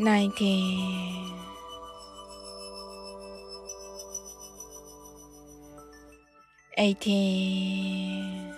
[0.00, 1.30] nineteen,
[6.78, 8.54] eighteen,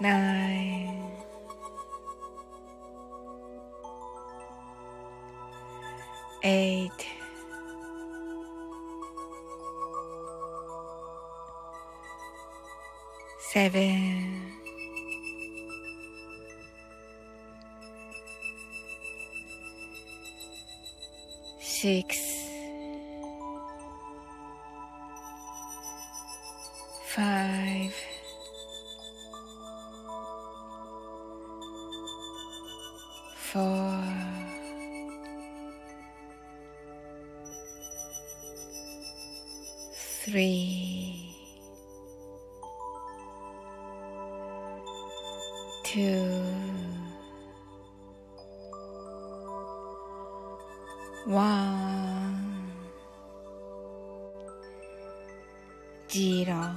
[0.00, 0.63] Nine.
[33.54, 33.62] Four,
[40.24, 41.30] three,
[45.84, 46.42] two,
[51.28, 52.64] one,
[56.08, 56.74] zero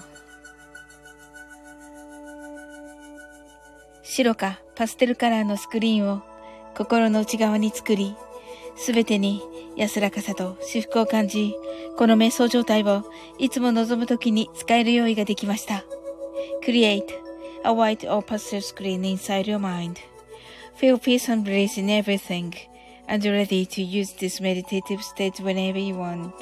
[4.04, 6.37] 白かパステルカラーのスクリーンを
[6.78, 8.16] 心の内側に作り、
[8.76, 9.42] すべてに
[9.76, 11.56] 安らかさと至福を感じ、
[11.98, 13.04] この瞑想状態を
[13.40, 15.84] いつも望むときに使える用意ができました。
[16.64, 17.04] Create
[17.64, 22.54] a white or pastel screen inside your mind.Feel peace and bliss in everything.
[23.08, 26.34] and ready to use this meditative state whenever you want.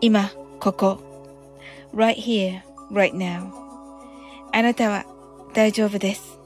[0.00, 0.98] 今、ここ。
[1.92, 3.50] right here, right now.
[4.52, 5.04] あなたは
[5.52, 6.38] 大丈夫です。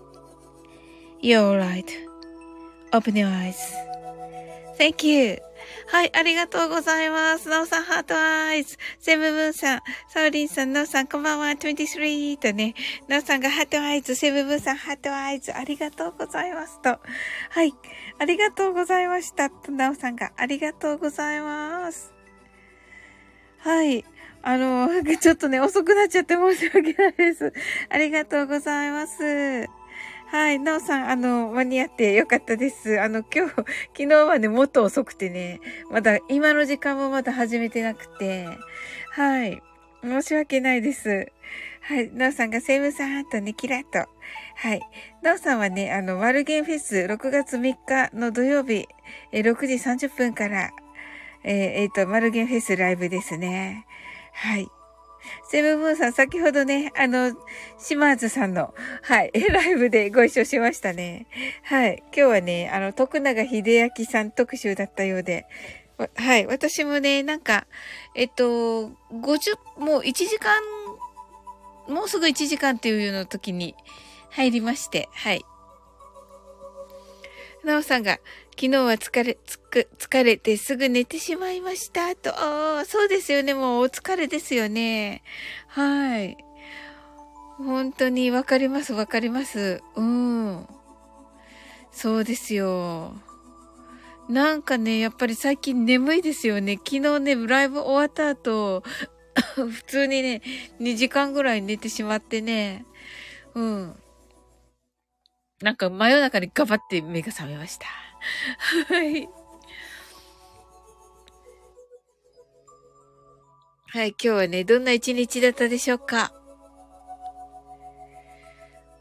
[1.23, 1.85] You're alright.
[2.94, 3.56] Open your eyes.
[4.79, 5.43] Thank you.
[5.88, 7.49] はい、ありがとうございます。
[7.49, 8.79] なおさん、 heart eyes。
[9.00, 12.76] セブブンさん、さおりんさん、なおさん、こんばんは、23とね、
[13.08, 16.91] なおさんが heart eyes、セブブンさん、 heart eyes、ありがとうございますと。
[16.91, 17.75] はい、
[18.20, 19.50] ありがとうございました。
[19.50, 22.14] と、なおさんが、ありがとうございます。
[23.58, 24.05] はい。
[24.43, 24.88] あの、
[25.19, 27.52] ちょっとね、遅くなっちゃって申し訳ないです。
[27.88, 29.84] ありがとうございます。
[30.35, 30.59] はい。
[30.59, 33.01] なおさん、あの、間に合ってよかったです。
[33.01, 33.55] あの、今日、
[33.97, 35.61] 昨日はね、もっと遅くてね、
[35.93, 38.49] まだ、今の時間もまだ始めてなくて、
[39.13, 39.63] はい。
[40.03, 41.31] 申し訳ないです。
[41.83, 42.11] はい。
[42.13, 44.09] なおさんがセムさんとね、キラッと。
[44.57, 44.81] はい。
[45.23, 48.89] なおさんはね、あの、マルゲンフェス6月3日の土曜日、
[49.31, 50.73] え6時30分から、
[51.45, 53.87] えー、えー、と、マルゲンフェスライブですね。
[54.33, 54.67] はい。
[55.49, 57.32] セブンブーンさん、先ほどね、あの、
[57.79, 61.26] 島津さんの、はい、 ライブでご一緒しましたね。
[61.62, 62.03] はい。
[62.06, 65.47] 今日はね、あの、徳永秀明さん特集だったようで、
[66.17, 66.47] はい。
[66.47, 67.67] 私もね、なんか、
[68.15, 70.61] えっと、50、もう1時間、
[71.88, 73.75] もうすぐ1時間っていうような時に
[74.31, 75.44] 入りまして、はい。
[77.65, 78.19] なおさんが、
[78.56, 82.15] 昨日は疲れ、つく、疲れてすぐ寝てしまいました。
[82.15, 83.53] と、ああ、そうですよね。
[83.53, 85.23] もうお疲れですよね。
[85.67, 86.37] はい。
[87.59, 89.83] 本当にわかります、わかります。
[89.97, 90.67] うん。
[91.91, 93.15] そうですよ。
[94.29, 96.77] なんかね、やっぱり最近眠いですよね。
[96.77, 98.83] 昨日ね、ライブ終わった後、
[99.55, 100.43] 普通にね、
[100.81, 102.85] 2時間ぐらい寝てしまってね。
[103.55, 103.97] うん。
[105.61, 108.04] なんか真夜中にガバって目が覚めました。
[108.88, 109.29] はい。
[113.94, 116.32] はい、今日はね、どんな一日だったでしょうか？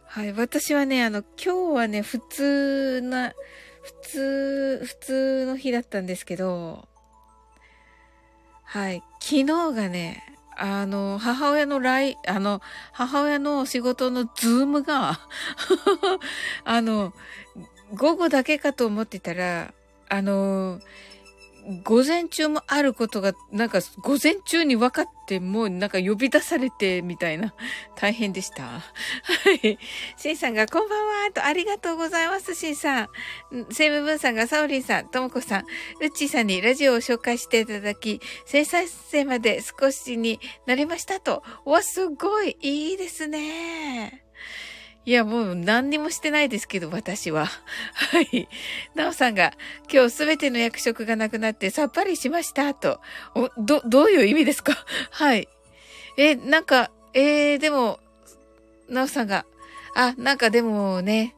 [0.06, 3.34] はい、私はね、あの、今日はね、普通な、
[3.82, 6.88] 普通、普通の日だったんですけど、
[8.64, 10.24] はい、昨日がね、
[10.56, 12.62] あの、母親の来、あの、
[12.92, 15.20] 母親の仕事の Zoom が
[16.64, 17.14] あの、
[17.94, 19.74] 午後だけかと思ってたら、
[20.10, 20.80] あの、
[21.84, 27.54] 午前中もあることが、なんか午前中に分かってもうなんか呼び出されてみたいな、
[27.96, 28.64] 大変でした。
[28.64, 28.82] は
[29.62, 29.78] い。
[30.18, 33.08] シンさんがこんばんはとありがとうございます、シンさん。
[33.72, 35.62] セイムブンさんがさおりんさん、ともこさん、
[36.02, 41.44] ウッチーさんにラジオを紹介していただき、生再生まで少しになりましたと。
[41.64, 44.26] わ、すごいいいですね。
[45.06, 47.48] いや、もう何にもしてないですけど、私は。
[47.94, 48.48] はい。
[48.96, 49.54] なおさんが、
[49.92, 53.02] 今日すべての役職がなくなってさっぱりしました、と。
[53.36, 54.74] お、ど、どういう意味ですか？
[55.12, 55.50] はい。
[56.18, 58.00] え、なんか、えー、でも、
[58.88, 59.46] なおさんが、
[59.96, 61.36] あ、なんかでもね、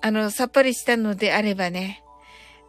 [0.00, 2.02] あの、さっぱりしたのであればね、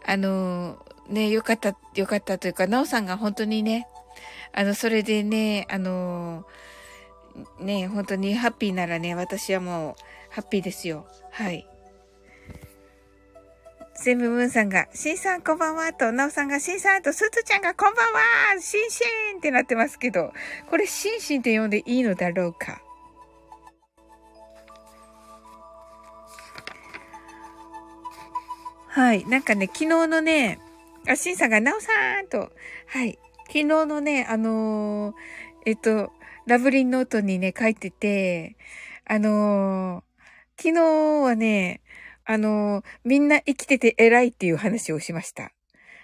[0.06, 3.88] あの、ね、よかった、よかったというか、なおさんが本当にね、
[4.54, 6.46] あの、それでね、あの、
[7.60, 9.96] ね、本当にハッピーならね、私はもう
[10.34, 11.08] ハッピーですよ。
[11.32, 11.68] はい。
[14.02, 18.22] セムムーンさんが、シンさんこんばんはと、ナオさんがシンさんと、スーツちゃんがこんばんは
[18.62, 19.04] シンシ
[19.36, 20.32] ンってなってますけど、
[20.70, 22.82] これシンシンって呼んでいいのだろうか
[28.88, 29.26] はい。
[29.26, 30.60] なんかね、昨日のね、
[31.08, 32.52] あ、シンさんが、ナオさんと、
[32.88, 33.20] はい。
[33.48, 35.16] 昨日のね、あのー、
[35.66, 36.12] えっと、
[36.50, 38.58] ラブリンノートにね、書いてて、
[39.06, 40.82] あのー、昨日
[41.24, 41.82] はね、
[42.26, 45.52] あのー、みんな生きてて偉いっていう話をしました。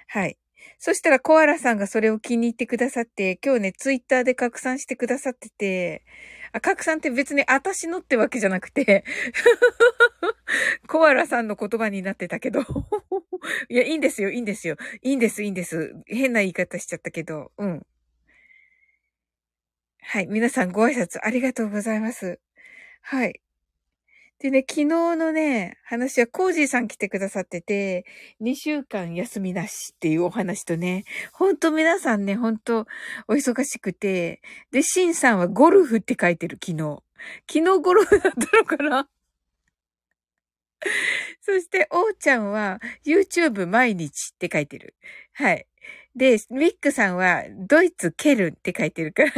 [0.08, 0.38] はい。
[0.78, 6.06] そしたらコアラさんがそれを気に入ってくださって、今日ね、ツイッターで拡散してくださってて、
[6.52, 9.04] あ、拡散って別に私のってわけじゃなくて
[10.88, 12.62] コアラさんの言葉になってたけど
[13.68, 14.78] いや、いいんですよ、いいんですよ。
[15.02, 15.96] いいんです、いいんです。
[16.06, 17.86] 変な言い方しちゃったけど、うん。
[20.08, 20.28] はい。
[20.28, 22.40] 皆さんご挨拶ありがとうございます。
[23.02, 23.42] はい。
[24.40, 24.86] でね、昨日
[25.16, 28.06] のね、話はコージーさん来てくださってて、
[28.40, 32.86] 2週間休みなしっていうお話とね、ほんと皆さんね、ほんと
[33.28, 37.02] お忙しくて、で、シンさんはゴルフって書いてる、昨日。
[37.52, 39.10] 昨日ゴルフだったのかな？
[41.42, 44.96] そして、おーちゃんは YouTube 毎日って書いてる。
[45.34, 45.66] はい。
[46.16, 49.32] で、ミックさんはドイツケルンって書いてるから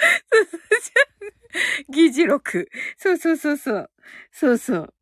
[1.90, 2.68] 議事録。
[2.96, 3.90] そうそうそうそう。
[4.32, 4.94] そうそう。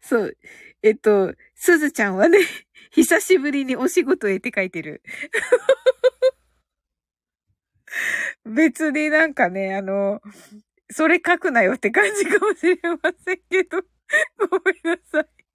[0.00, 0.36] そう。
[0.82, 2.38] えっと、すずちゃんはね、
[2.92, 5.02] 久しぶりにお仕事へって書いてる。
[8.44, 10.20] 別になんかね、あの、
[10.90, 13.82] それ書くなよって感じかもしれませんけど、
[14.50, 15.47] ごめんなさい。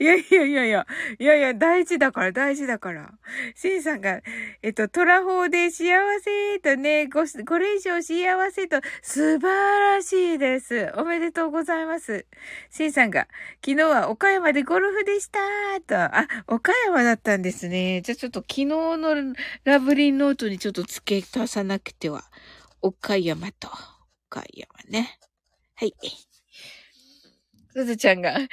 [0.00, 0.86] いやいやいやいや、
[1.18, 3.12] いやいや、大事だから、大事だから。
[3.54, 4.22] シンさんが、
[4.62, 5.84] えっと、トラ法で幸
[6.20, 10.92] せとね、ご、ご連勝幸せと、素晴らしいです。
[10.96, 12.26] おめでとうございます。
[12.70, 13.28] シンさんが、
[13.64, 15.38] 昨日は岡山でゴルフでした
[15.86, 15.96] と。
[15.96, 18.00] あ、岡山だったんですね。
[18.02, 19.34] じゃあちょっと昨日の
[19.64, 22.24] ラブリンノートにちょっと付け足さなくては。
[22.80, 23.68] 岡山と、
[24.30, 25.18] 岡山ね。
[25.74, 25.94] はい。
[27.78, 28.46] すずちゃんが、ドワ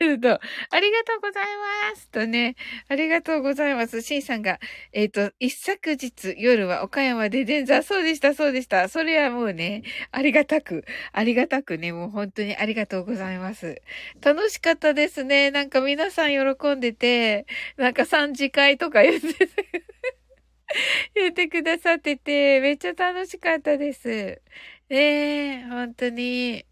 [0.00, 0.38] イルド、あ
[0.78, 1.44] りがとうござい
[1.90, 2.54] ますとね、
[2.88, 4.02] ありがとうございます。
[4.02, 4.60] シンさんが、
[4.92, 8.88] えっ、ー、と、一昨日夜は岡山で前座、そうでした、そうでした。
[8.88, 9.82] それはもうね、
[10.12, 13.82] ありがたく、ありがたくね、もう本当にありがとうございます。
[14.22, 15.50] 楽しかったですね。
[15.50, 17.46] なんか皆さん喜んでて、
[17.76, 19.26] なんか3次会とか言って
[21.16, 24.40] 言ってくださってて、めっちゃ楽しかったです。
[24.88, 26.64] ねえ、本当に。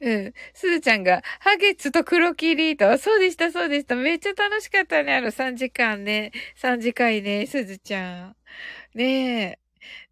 [0.00, 0.32] うん。
[0.54, 3.94] すずちゃんが、ハゲツと黒霧と、そうでした、そうでした。
[3.96, 6.32] めっちゃ楽しかったね、あの3時間ね。
[6.56, 8.36] 3時間ね、すずちゃん。
[8.94, 9.62] ねえ。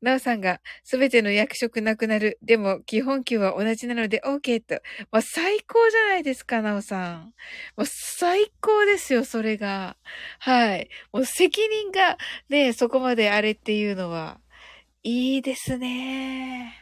[0.01, 2.39] なおさんが、すべての役職なくなる。
[2.43, 4.81] でも、基本給は同じなので OK と。
[5.11, 7.35] まあ、最高じゃないですか、なおさん。
[7.77, 9.97] もう最高ですよ、それが。
[10.41, 10.89] はい。
[11.13, 14.41] もう責任が、ね、そこまであれっていうのは、
[15.03, 16.80] いいですね。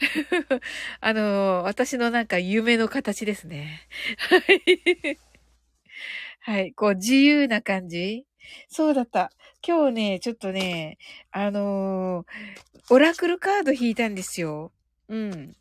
[1.00, 3.86] あの、私のなんか夢の形ですね。
[4.18, 5.18] はい。
[6.40, 6.72] はい。
[6.72, 8.24] こう、自由な感じ
[8.68, 9.30] そうだった。
[9.66, 10.98] 今日ね、ちょっとね、
[11.30, 14.72] あのー、オラクルカード引いたんですよ。
[15.08, 15.54] うん。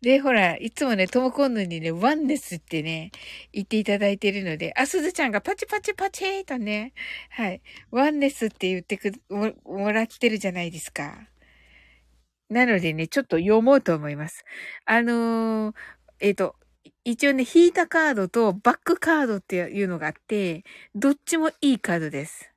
[0.00, 3.10] で、ほら、いつもね、ともこんぬにね、ワンネスってね、
[3.52, 6.92] 言っていただいてるので、あ、すずちゃんがパチパチパチーとね、
[7.30, 11.28] はい、ワンネスって言ってく、もらってるじゃないですか。
[12.50, 14.44] なのでね、ちょっと読もうと思います。
[14.86, 15.74] あのー、
[16.20, 16.56] えっ、ー、と、
[17.04, 20.64] 一応ね、引いたカードとバックカードっていうのがあって、
[20.94, 22.52] どっちもいいカードです。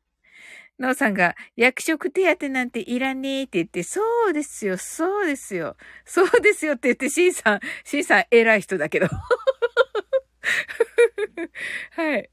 [0.78, 9.08] なおさんが、役職手当なんていらねえって言って、そうですよ、そうですよ、そうですよって言って、シンさん、シンさん偉い人だけど。
[11.92, 12.30] はい。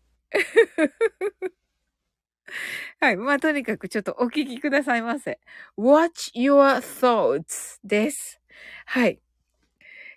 [3.00, 3.16] はい。
[3.16, 5.38] まあ、とにかくちょっとお聞きくださいませ。
[5.76, 8.40] watch your thoughts です。
[8.86, 9.20] はい。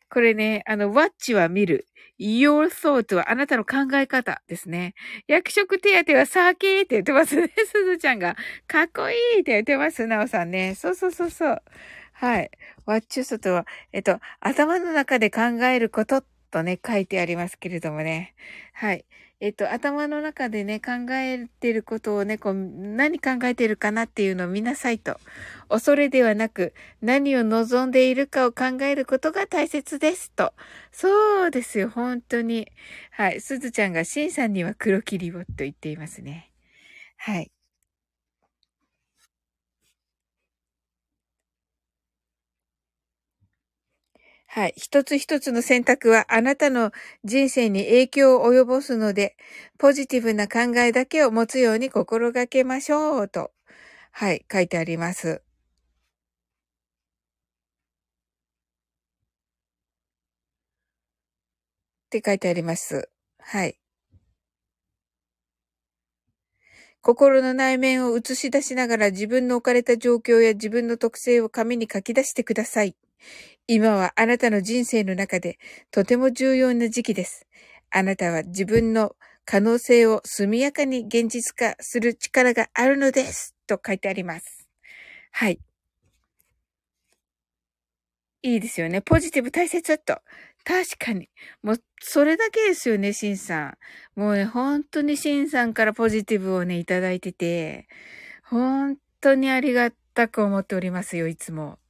[0.09, 1.87] これね、あの、watch は見る。
[2.19, 4.93] your thought はあなたの考え方ですね。
[5.27, 7.49] 役職手当はサーキーって言ってますね。
[7.65, 8.35] すずちゃんが。
[8.67, 10.05] かっこいいって言ってます。
[10.05, 10.75] なおさんね。
[10.75, 11.61] そうそうそうそう。
[12.13, 12.51] はい。
[12.85, 18.35] watch 外は、えっと、頭の中で考えることとね、書いてありますけれどもね。
[18.73, 19.05] はい。
[19.43, 25.19] えっと、頭の中でね、考えてることをね、こう、何考えてるかなっていうのを見なさいと。
[25.67, 30.53] 恐れではなく、何を望んでいるかを考えることが大切ですと。
[30.91, 32.71] そうですよ、本当に。
[33.09, 33.41] はい。
[33.41, 36.51] すずちゃんが、しんさんには黒霧をと言っていますね。
[37.17, 37.51] はい。
[44.53, 44.73] はい。
[44.77, 46.91] 一つ一つの選択はあなたの
[47.23, 49.35] 人生に影響を及ぼすので、
[49.79, 53.51] ポジティブな考えだけを持つように心がけましょうと。
[54.11, 54.45] はい。
[54.51, 55.41] 書いてあります。
[62.05, 63.09] って書いてあります。
[63.39, 63.77] はい。
[67.01, 72.95] 心の内面を映し出しながら自分の置かれた状況や自分の特性を紙に書き出してください。
[73.73, 75.57] 今はあなたの人生の中で
[75.91, 77.47] とても重要な時期です。
[77.89, 83.55] あなたは自分の可能性を速やかに現実化する力があるのです。
[83.67, 84.67] と書いてあります。
[85.31, 85.59] はい。
[88.43, 89.01] いいですよね。
[89.01, 90.21] ポジティブ大切だと。
[90.65, 91.29] 確かに。
[91.63, 93.77] もう、それだけですよね、シンさ
[94.15, 94.19] ん。
[94.19, 97.87] もうね、本当にシンさんからポジティブをね、いただいてて、
[98.43, 101.80] 本当にありがたく思っておりますよ、いつも。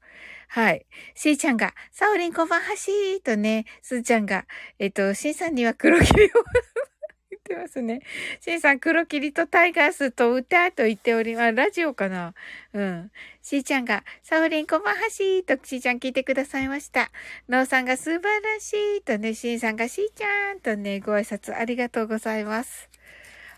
[0.54, 0.86] はい。
[1.16, 4.46] しーちゃんが、サオリンこんばんはしーとね、すーちゃんが、
[4.80, 6.28] えっと、しんさんには黒霧を
[7.32, 8.02] 言ってますね。
[8.42, 11.56] しんさん、黒霧とタイガースと歌と言っております。
[11.56, 12.34] ラジオかな？
[12.74, 13.12] うん。
[13.42, 17.12] しーちゃんが、サオリンこんばんはしーと、しーちゃん聞いてくださいました。
[17.48, 22.90] のうさんが素晴らしいとね、しんさんがしーちゃんとね、ご挨拶ありがとうございます。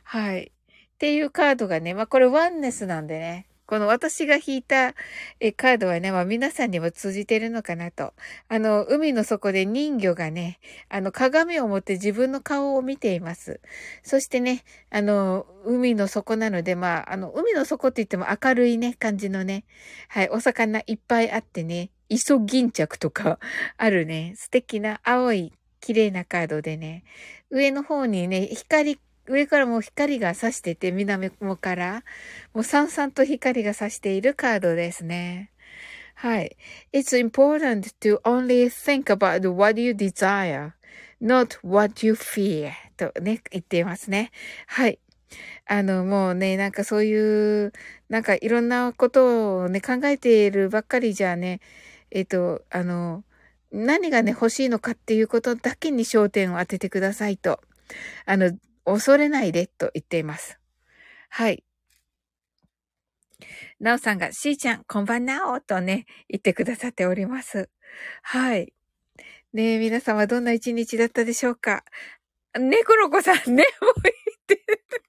[0.03, 0.51] はい。
[0.93, 4.93] っていうカードがね、まあ、これワンネスなんでね、この私が引いた
[5.39, 8.13] えカードはね、まあ皆さんにも通じてるのかなと。
[8.49, 13.61] あの、海の底で人魚がね、あの、鏡を持って自分の顔を見ています。
[14.03, 19.63] そしてね、あの、海の底なので、まあ、あの、海の底って言っても明るいね、感じのね、
[20.09, 23.39] はい、お魚いっぱいあってね、イソギンチャクとか
[23.77, 27.03] あるね、素敵な青い綺麗なカードでね、
[27.49, 32.03] 上の方にね、光、上からもう光が差してて、南もから、
[32.53, 35.51] もうさんさんと光が差しているカードですね。
[36.15, 36.57] はい。
[36.93, 40.71] It's important to only think about what you desire,
[41.21, 44.31] not what you fear とね、言っていますね。
[44.67, 44.99] はい。
[45.65, 47.73] あの、もうね、なんかそういう、
[48.09, 51.61] なんかいろんなことをね、考えているばっかりじゃね、
[52.11, 53.23] えっと、あの、
[53.71, 57.59] 何がね、欲しいのかっていうことだけに焦点を当ててくださいと。
[58.25, 58.51] あの、
[58.85, 60.59] 恐れないでと言っています。
[61.29, 61.63] はい。
[63.79, 67.69] なおさんが、しーちゃん、こんばんなおとね、言ってくださっております。
[68.21, 68.73] はい。
[69.53, 71.83] ねえ、皆様どんな一日だったでしょうか？
[72.57, 73.65] 猫の子さん、眠いっ
[74.47, 75.01] て言って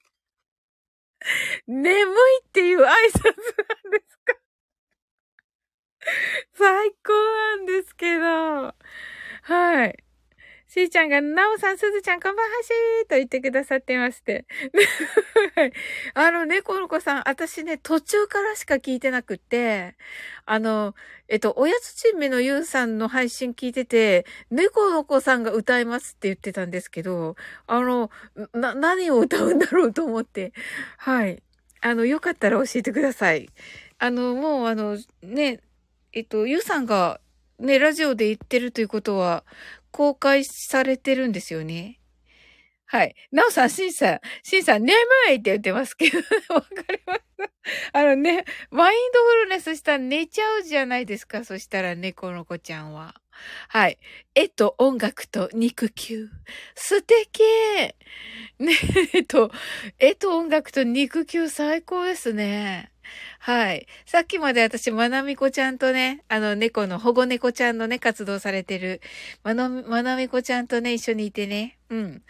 [1.67, 2.15] 眠い
[2.47, 4.35] っていう挨拶なんですか？
[6.55, 8.75] 最高なんですけど。
[9.43, 10.04] はい。
[10.75, 14.45] しーちゃんが、なおさん、すずちゃん、こんばんはしーと言ってくださってまして。
[16.15, 19.95] あのね、この子さん、私ね、途中からしか聞いてなくって、
[20.47, 20.97] あの、
[21.29, 27.37] えっと、おやつちんめのゆうさんの配信聞いてて、猫の子さんが歌いますって言ってたんですけど、
[27.69, 28.11] あの、
[28.53, 30.53] な、何を歌うんだろうと思って、
[30.97, 31.41] はい。
[31.83, 33.49] あの、よかったら教えてください。
[33.99, 35.61] あの、もうあの、ね、
[36.13, 37.21] えっと、ゆうさんが
[37.61, 39.45] ね、ラジオで言ってるということは、
[39.95, 42.01] 公開されてるんですよね。
[42.87, 43.15] はい。
[43.31, 44.99] なおさん、しんさん、しんさん、眠
[45.31, 46.19] いって言ってますけど、
[46.53, 47.21] わかります？
[47.93, 51.45] あのね、マインドフルネスしたら寝ちゃうじゃないですか。
[51.45, 53.15] そしたら猫の子ちゃんは。
[53.69, 53.99] はい。
[54.35, 56.29] 絵と音楽と肉球。
[56.75, 57.41] 素敵
[58.59, 58.73] ね、
[59.13, 59.53] えっと、
[60.01, 62.91] 絵と音楽と肉球最高ですね。
[63.39, 63.87] はい。
[64.07, 69.01] さっきまで私、まなみこちゃんとね、あの、猫の保護猫ちゃんのね、活動されてる、
[69.43, 71.79] まな、まなみこちゃんとね、一緒にいてね。
[71.91, 72.23] うん。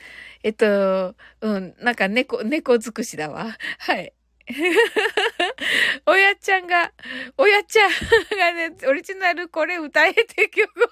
[0.42, 3.56] えっと、うん、なんか猫、猫尽くしだわ。
[3.78, 4.12] はい。
[6.06, 6.92] おやちゃんが、
[7.38, 7.90] おやちゃん
[8.38, 10.88] がね、オリジナルこれ歌えて曲を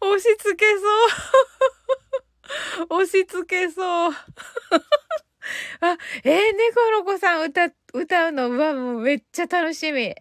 [0.00, 2.03] 押し付けそう。
[2.90, 4.12] 押し付けそう。
[5.80, 10.14] あ、えー、猫の子さん歌、歌うのはもうめっちゃ楽しみ。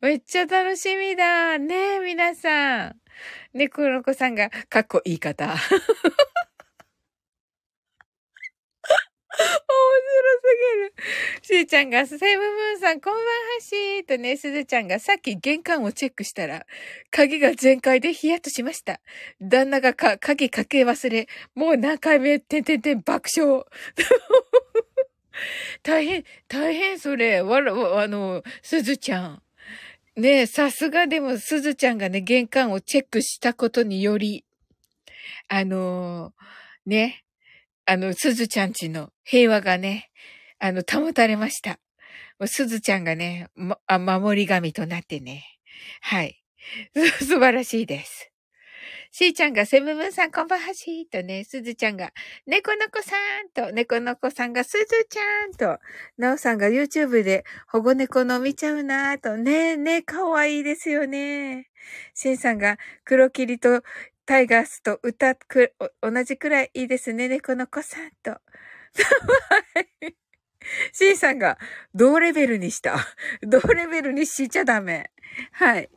[0.00, 1.58] めっちゃ楽しみだ。
[1.58, 2.96] ねえ、皆さん。
[3.52, 5.54] 猫の子さんが、かっこいい方。
[9.34, 10.94] 面白
[11.42, 11.62] すぎる。
[11.62, 13.26] しーちゃんが、セブムーンさん、こんばんは
[13.60, 16.66] しーとね、すずちゃんが、さっき玄関をチェックしたら、
[17.10, 19.00] 鍵が全開でヒヤッとしました。
[19.40, 23.64] 旦那がか、鍵かけ忘れ、もう何回目、てんてんてん爆笑。
[25.82, 27.42] 大変、大変それ。
[27.42, 29.42] わら、わあの、すずちゃん。
[30.16, 34.44] ねえ、さすがでも、すずちゃんがね、玄関をチェックしたことにより、
[35.48, 37.23] あのー、ね、
[37.86, 40.10] あの、すずちゃんちの平和がね、
[40.58, 41.78] あの、保たれました。
[42.46, 45.44] すずちゃんがね、ま、守り神となってね。
[46.00, 46.42] はい。
[47.20, 48.30] 素晴らしいです。
[49.16, 52.10] しーちゃんがセムムーンさんこんばんはしーとね、すずちゃんが
[52.46, 55.78] 猫の子さんと、猫の子さんがすずちゃんと、
[56.18, 61.68] なおさんが YouTube で保護猫の見ちゃうなーと、ねえねえ、かわいいですよね。
[62.14, 63.82] しんさんが黒霧と
[64.26, 68.38] タイガースと歌く、同じくらいいいですね、猫の子さんと。
[70.92, 71.58] シンさんが、
[71.94, 72.96] 同レベルにした。
[73.42, 75.10] 同レベルにしちゃダメ。
[75.52, 75.90] はい。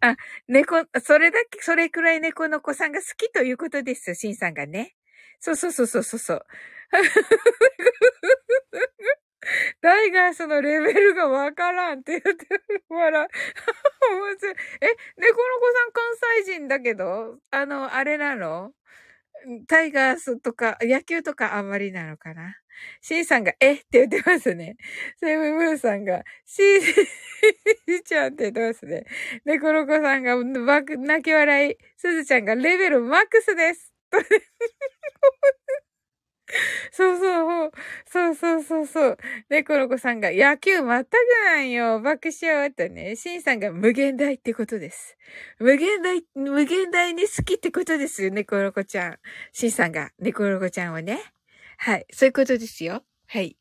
[0.00, 0.16] あ、
[0.48, 4.14] 猫、それだけ、それくらい猫の子さんが好きということです。
[4.14, 4.94] シンさんがね。
[5.40, 6.46] そうそうそうそうそう。
[9.82, 12.84] タイガースのレベルがわからんって言ってる。
[12.88, 13.28] 笑。
[14.10, 14.54] 面白い。
[14.82, 14.86] え、
[15.18, 16.04] 猫の子さん関
[16.44, 18.72] 西人だけど、あの、あれなの？
[19.68, 22.56] タイガースとか、野球とかあんまりなのかな？
[23.02, 23.74] シンさんが、え？
[23.74, 24.76] って言ってますね。
[25.20, 29.04] セブブーさんが、シーちゃんって言ってますね。
[29.44, 31.76] 猫の子さんが、泣き笑い。
[31.96, 33.92] すずちゃんが、レベルマックスです。
[36.92, 37.72] そうそう、
[38.06, 39.18] そうそうそうそう。
[39.48, 41.08] で、コロコさんが、野球全く
[41.46, 42.00] ないよ。
[42.00, 45.16] 爆笑とね、シンさんが無限大ってことです。
[45.58, 49.18] 無限大、無限大に好きってことですよね、コロコちゃん。
[49.52, 51.20] シンさんが、ね、コロコちゃんをね。
[51.78, 53.04] はい、そういうことですよ。
[53.26, 53.56] はい。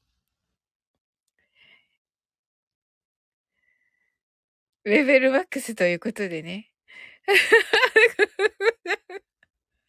[4.85, 6.69] レベルマックスということでね。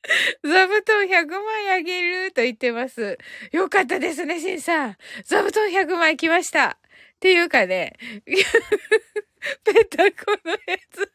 [0.42, 3.18] 座布団100枚あげると言ってます。
[3.52, 4.96] よかったですね、しんさん。
[5.24, 6.78] 座布団100枚来ました。
[7.16, 7.94] っていうかね、
[9.64, 11.12] ペタコのやつ。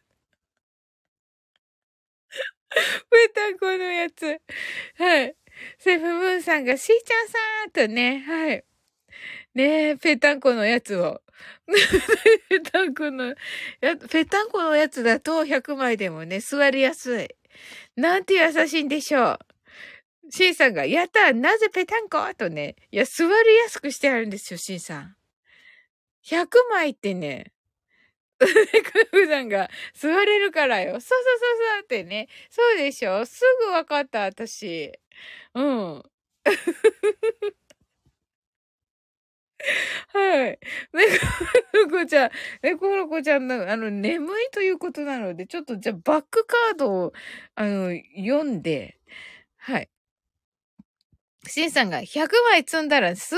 [3.11, 4.41] ペタコのやつ。
[4.95, 5.35] はい。
[5.77, 8.63] セブムーンさんが、しーちゃんさーんとね、はい。
[9.55, 11.21] ねえ、ぺたんこのやつを。
[12.49, 13.35] ぺたんこの、
[14.09, 17.38] ぺたんこのやつだと100枚でもね、座りやすい。
[17.95, 19.39] なんて優しいんでしょう。
[20.31, 22.19] シンさんが、やったなぜぺたんこ？
[22.37, 22.75] とね。
[22.91, 25.15] いや、座りやすくしてあるんですよ、シンさん。
[26.23, 27.51] 100枚ってね、
[29.11, 30.93] 普段が座れるからよ。
[30.93, 32.27] そうそうそうそうってね。
[32.49, 33.25] そうでしょ？
[33.25, 34.91] すぐわかった、私。
[35.55, 36.03] うん。
[40.13, 40.59] はい。
[40.93, 42.29] 猫の子ちゃん、
[42.61, 47.13] 猫の子ちゃんの、あの、眠いということなので、ちょっとじゃあバックカードを、
[47.55, 48.97] あの、読んで、
[49.57, 49.89] はい。
[51.47, 53.37] シンさんが100枚積んだら座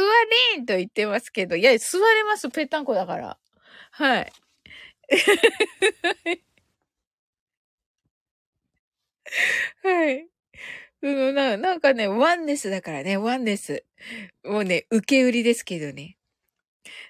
[0.56, 3.38] れんと言ってますけど、いや、座れます、ぺったんこだから。
[3.92, 4.32] はい。
[9.84, 10.28] はい。
[11.02, 13.86] そのな、なんかね、ワンネスだからね、ワンネス。
[14.44, 16.18] もうね、受け売りですけどね。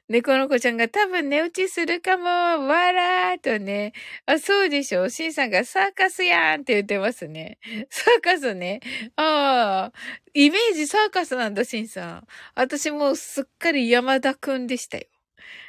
[0.09, 3.93] 猫の子ちゃんが多分寝落ちするかも、わらーとね。
[4.25, 7.59] あ、そうでしょシンさんがサーカスやーんって言ってますね。
[7.89, 8.81] サーカスね。
[9.15, 9.99] ああ、
[10.33, 12.27] イメージサーカスなんだ、シンさん。
[12.55, 15.05] 私もうすっかり山田くんでしたよ。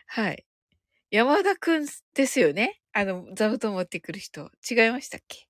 [0.07, 0.45] はい。
[1.11, 2.81] 山田くんですよね？
[2.93, 4.51] あの、座布団持ってくる人。
[4.69, 5.47] 違いましたっけ？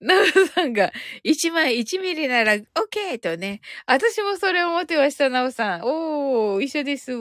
[0.00, 0.92] ナウさんが、
[1.24, 3.18] 1枚1ミリなら OK!
[3.20, 3.60] とね。
[3.86, 5.80] 私もそれを思ってました、ナウさん。
[5.82, 7.12] おー、一緒です。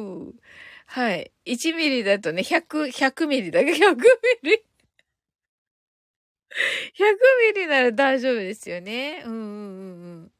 [0.85, 1.31] はい。
[1.45, 4.03] 1ミリだとね、100、100ミリだけ、100ミ
[4.43, 4.63] リ。
[6.53, 9.23] 100ミリなら大丈夫ですよね。
[9.25, 9.41] うんうんう
[10.25, 10.31] ん。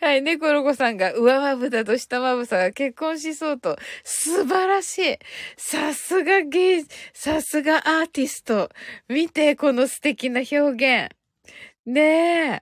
[0.00, 3.78] はい、猫ロコさんが上まぶたと下まぶたが結婚しそうと。
[4.04, 5.18] 素晴らしい。
[5.56, 8.68] さすが芸、さすがアーティスト。
[9.08, 11.16] 見て、この素敵な表現。
[11.86, 12.00] ね
[12.54, 12.60] え。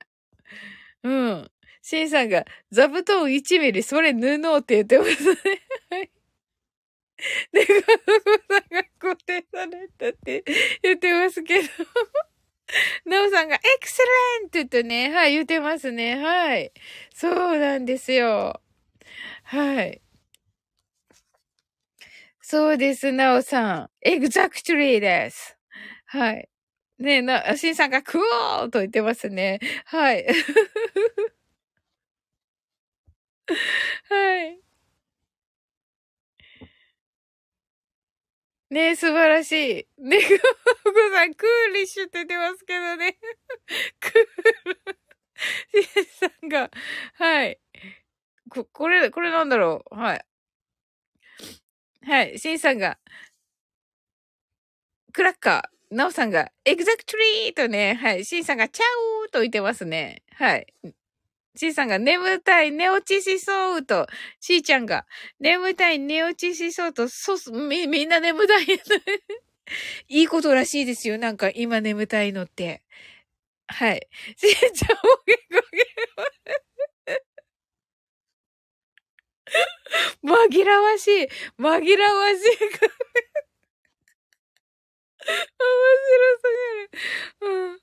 [1.02, 1.50] うん。
[1.82, 5.36] シンさんが座布団1ミリ、それ布って言ってますね。
[5.90, 6.10] はい。
[7.52, 10.44] 猫ロコさんが固定されたって
[10.82, 11.68] 言ってますけど。
[13.06, 14.02] なおさんがエクセ
[14.42, 16.16] レントとね、はい、言ってますね。
[16.22, 16.72] はい。
[17.14, 18.60] そうなんですよ。
[19.44, 20.00] はい。
[22.40, 23.90] そうです、なおさん。
[24.02, 25.56] エグザクトリーです。
[26.06, 26.48] はい。
[27.04, 29.60] ねえ、な、しんさんがクオーと言ってますね。
[29.84, 30.26] はい。
[34.08, 34.60] はい。
[38.70, 40.02] ねえ、素晴らしい。
[40.02, 40.18] ね、
[40.84, 43.18] ごこさん、クーリッシュって言ってますけどね。
[44.00, 45.84] クール。
[45.84, 46.70] シエさんが、
[47.14, 47.60] はい。
[48.50, 49.96] こ、これ、これなんだろう？
[49.96, 50.26] はい。
[52.02, 52.38] はい。
[52.38, 52.98] シンさんが、
[55.12, 55.73] クラッカー。
[55.90, 58.24] ナオさんが、 Exactly とね、はい。
[58.24, 58.84] シンさんが、チャ
[59.24, 60.22] オーと言ってますね。
[60.32, 60.66] はい。
[61.56, 64.06] ちーさんが眠たい、寝落ちしそうと、
[64.40, 65.06] しーちゃんが
[65.38, 68.66] 眠たい、寝落ちしそうと、そうす、み、みんな眠たい。
[70.08, 71.16] いいことらしいですよ。
[71.18, 72.82] なんか今眠たいのって。
[73.68, 74.08] はい。
[74.36, 75.84] しーちゃん、おげごげ。
[80.24, 81.28] 紛らわしい。
[81.58, 83.04] 紛らわしい。
[85.26, 86.42] 面白す
[87.40, 87.50] ぎる。
[87.52, 87.78] うん。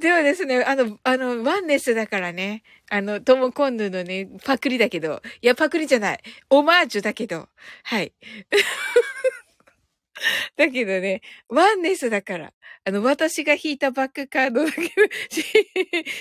[0.00, 2.62] ではですね、あの、あの、ワンネスだからね。
[2.90, 5.22] あの、トモコンヌのね、パクリだけど。
[5.40, 6.20] いや、パクリじゃない。
[6.50, 7.48] オマージュだけど。
[7.84, 8.12] はい。
[10.56, 12.52] だけどね、ワンネスだから。
[12.84, 14.88] あの、私が引いたバックカードだけど、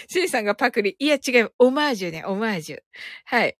[0.07, 0.95] シンさんがパクリ。
[0.99, 1.53] いや、違う。
[1.59, 2.79] オマージュね、オマージュ。
[3.25, 3.57] はい。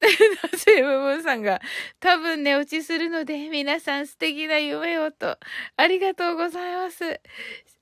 [0.00, 1.60] なぜ、ムムさんが、
[1.98, 5.38] 多分寝落ちするので、皆さん素敵な夢をと。
[5.76, 7.20] ありがとうございます。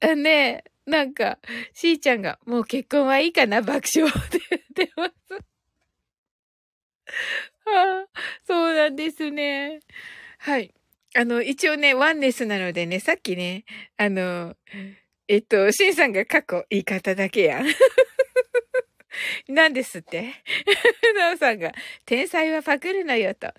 [0.00, 1.38] あねなんか、
[1.74, 5.12] しーちゃんが、もう結婚はいいかな、爆笑って言ってます。
[7.66, 9.80] は あ、そうなんですね。
[10.38, 10.74] はい。
[11.14, 13.64] あの、一応ね、ワンネスなのでね、さっきね、
[13.96, 14.56] あの、
[15.28, 17.66] えっと、しんさんが過去言い方だけやん。
[19.48, 20.34] 何ですって
[21.16, 21.72] なおさんが、
[22.04, 23.52] 天才はパクるのよと。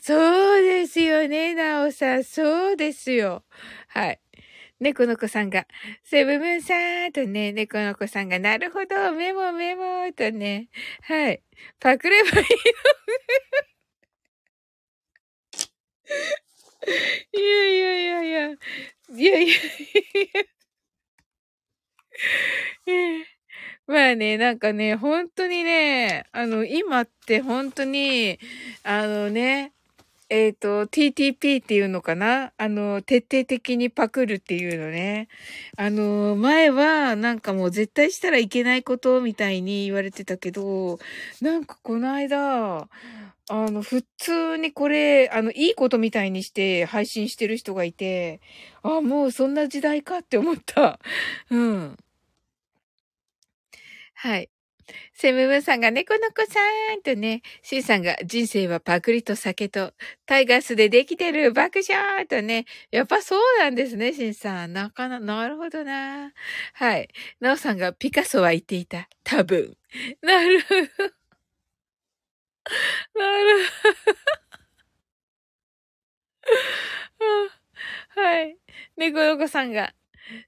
[0.00, 2.24] そうですよね、なおさん。
[2.24, 3.44] そうですよ。
[3.88, 4.20] はい。
[4.80, 5.66] 猫の子さんが、
[6.04, 10.68] セブブンさーとね、猫の子さんが、なるほど、メモメモとね、
[11.02, 11.42] はい。
[11.80, 12.46] パクればいいの
[17.32, 19.58] いやいやいやいや、いやいやい
[22.86, 23.35] や。
[23.88, 28.36] まあね、なんかね、本当にね、あの、今って本当に、
[28.82, 29.72] あのね、
[30.30, 32.52] えっ、と、TTP っていうのかな？
[32.58, 35.28] あの、徹底的にパクるっていうのね。
[35.76, 40.98] あの、前はなんかもう絶対したらいけないことみたいに言われてたけど、
[41.40, 48.40] なんかこの間、あの、普通にこれ、あの、いいことみたいにして配信してる人がいて、
[48.82, 50.98] あ、もうそんな時代かって思った。
[51.50, 51.96] うん。
[54.26, 54.50] はい。
[55.14, 56.60] セムムさんが猫の子さ
[56.96, 59.92] んとね、シンさんが人生はパクリと酒と
[60.26, 64.72] タイガースでできてる爆笑とね、やっぱそうなんですね、シンさん。
[64.72, 66.32] なかな、なるほどな。
[66.74, 67.08] はい。
[67.40, 69.08] ナオさんがピカソは言っていた。
[69.24, 69.76] 多分。
[70.22, 70.80] なるほど。
[73.14, 74.26] なるほど。
[78.22, 78.58] はい。
[78.96, 79.94] 猫の子さんが、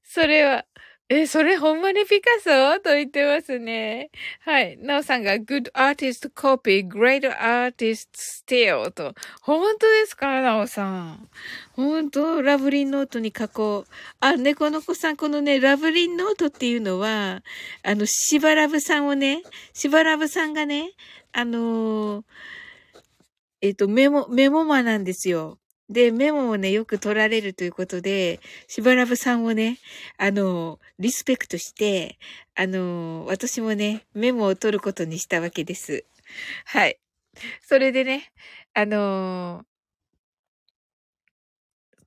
[0.03, 0.67] それは、
[1.11, 4.11] え、それほんまにピカソと言ってますね。
[4.40, 4.77] はい。
[4.77, 9.14] なおさんが good artist copy, great artist steal と。
[9.40, 10.42] 本当ですか？
[10.42, 11.29] なおさん。
[11.73, 13.92] 本当ラブリンノートに書こう。
[14.21, 17.42] あ、猫の子さん、このね、ラブリンノートっていうのは、
[17.83, 19.42] あの、しばらぶさんをね、
[19.73, 20.90] しばらぶさんがね、
[21.33, 22.25] あのー、
[23.62, 25.59] えっ、と、メモ、メモマなんですよ。
[25.88, 29.79] で、メモをね、よく取られるということで、しばらぶさんをね、
[30.18, 32.18] あの、リスペクトして、
[32.55, 36.05] あの、私もね、メモを取ることにしたわけです。
[36.66, 36.98] はい。
[37.62, 38.33] それでね、
[38.74, 39.64] あの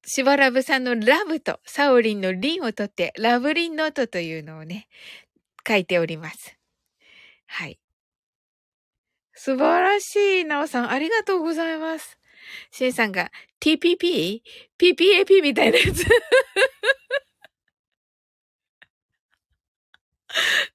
[0.04, 4.88] しばらぶさんのラブとサオリンのリンを取って、ラブリンノートというのをね、
[5.68, 6.58] 書いております。
[7.46, 7.80] はい。
[9.34, 12.18] 素晴らしい、なおさん、ありがとうございます。
[12.72, 16.06] シンさんが TPP?PPAP みたいなやつ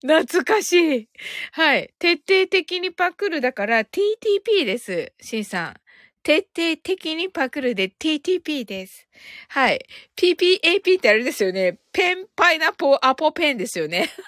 [0.02, 1.08] 懐かしい。
[1.52, 1.94] はい。
[1.98, 5.12] 徹底的にパクるだから TTP です。
[5.20, 5.74] シンさん。
[6.22, 9.06] 徹底的にパクるで TTP です。
[9.48, 9.84] はい。
[10.16, 11.78] PPAP ってあれですよね。
[11.92, 14.10] ペンパイナポアポペンですよね。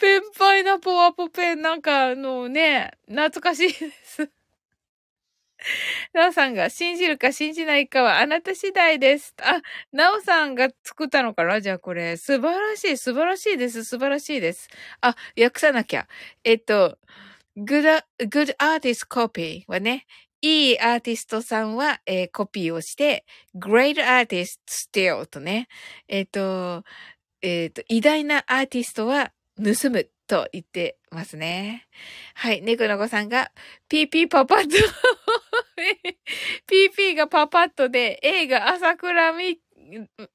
[0.00, 4.30] ペンパイナポアポペンなんかあのね、懐かしいです。
[6.12, 9.34] なおさんが信じるか信じないかはあなた次第です。
[9.42, 9.60] あ、
[9.92, 11.60] なおさんが作ったのかな？
[11.60, 12.16] じゃあこれ。
[12.16, 13.84] 素晴らしい、素晴らしいです。
[13.84, 14.68] 素晴らしいです。
[15.00, 16.06] あ、訳さなきゃ。
[16.44, 16.98] えっと、
[17.56, 20.06] good, good artist copy はね、
[20.42, 23.24] いいアーティストさんは、えー、コピーをして、
[23.56, 25.68] great artist still とね、
[26.08, 26.84] えっ、と、
[27.42, 31.86] えっ、と、偉大なアーティストは盗むと言ってますね。
[32.34, 32.62] はい。
[32.62, 33.50] 猫の子さんが、
[33.88, 34.76] PP パパッと
[36.68, 39.60] PP がパパッとで、A が朝倉み、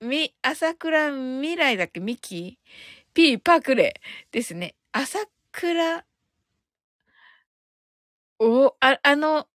[0.01, 1.99] み、朝倉未来だっけ？
[1.99, 2.59] ミキ
[3.13, 4.01] ?P パクレ
[4.31, 4.75] ですね。
[4.91, 5.19] 朝
[5.51, 6.05] 倉、
[8.39, 9.47] お、あ、あの、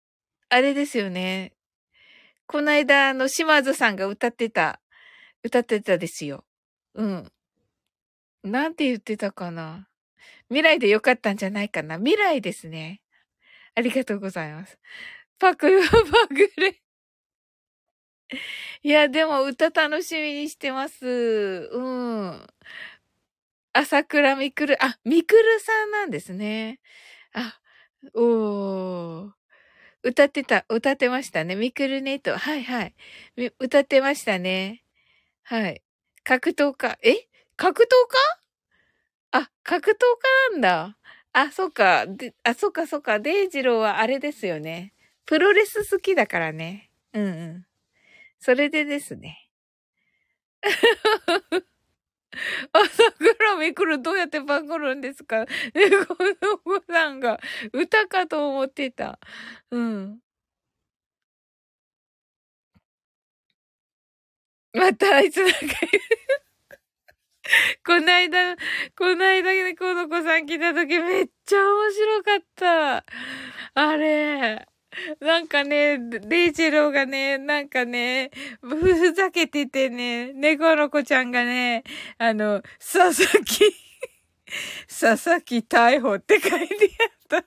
[0.51, 1.53] あれですよね。
[2.47, 4.81] この間、あの、島津さんが歌ってた、
[5.43, 6.45] 歌ってたですよ。
[6.95, 7.33] うん。
[8.43, 9.89] なんて言ってたかな。
[10.51, 11.99] 未来でよかったんじゃないかな。
[11.99, 13.01] 未来ですね。
[13.75, 14.79] ありがとうございます。
[15.39, 15.83] パクは
[16.29, 16.81] パクレ。
[18.83, 21.07] いや、でも歌楽しみにしてます。
[21.73, 21.81] う
[22.31, 22.47] ん。
[23.73, 26.81] 朝倉みくる、あ、みくるさんなんですね。
[27.35, 27.61] あ、
[28.15, 29.33] おー。
[30.05, 31.57] 歌ってた、歌ってましたね。
[31.57, 32.37] みくるねと。
[32.39, 32.95] はいはい。
[33.59, 34.85] 歌ってましたね。
[35.45, 35.83] はい。
[36.25, 36.99] 格闘家。
[37.03, 37.29] え？
[37.57, 38.44] 格闘家？
[39.37, 39.95] あ、格闘
[40.53, 40.97] 家なんだ。
[41.33, 42.07] あ、そっか。
[42.07, 43.19] で、あ、そっかそっか。
[43.19, 44.93] デイジローはあれですよね。
[45.27, 46.91] プロレス好きだからね。
[47.13, 47.67] うんうん。
[48.41, 49.49] それでですね。
[52.73, 55.47] 朝倉みくるどうやってパクるんですか？
[55.75, 57.41] 猫の子さんが
[57.73, 59.19] 歌かと思ってた。
[59.71, 60.19] うん。
[64.73, 65.57] またあいつなんか
[67.85, 68.57] こないだ、
[68.97, 73.05] こないだね、この子さん来た時めっちゃ面白かった。
[73.75, 74.67] あれ。
[75.21, 78.31] なんかね、レイジローがね、なんかね、
[78.63, 81.83] ふざけててね、猫の子ちゃんがね、
[82.19, 83.75] あの、佐々木、
[84.89, 86.91] 佐々木逮捕って書いて
[87.31, 87.45] あった。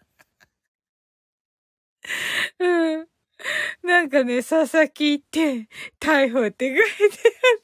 [2.60, 3.08] うん。
[3.84, 5.68] なんかね、佐々木って、
[6.00, 7.18] 逮捕って書いて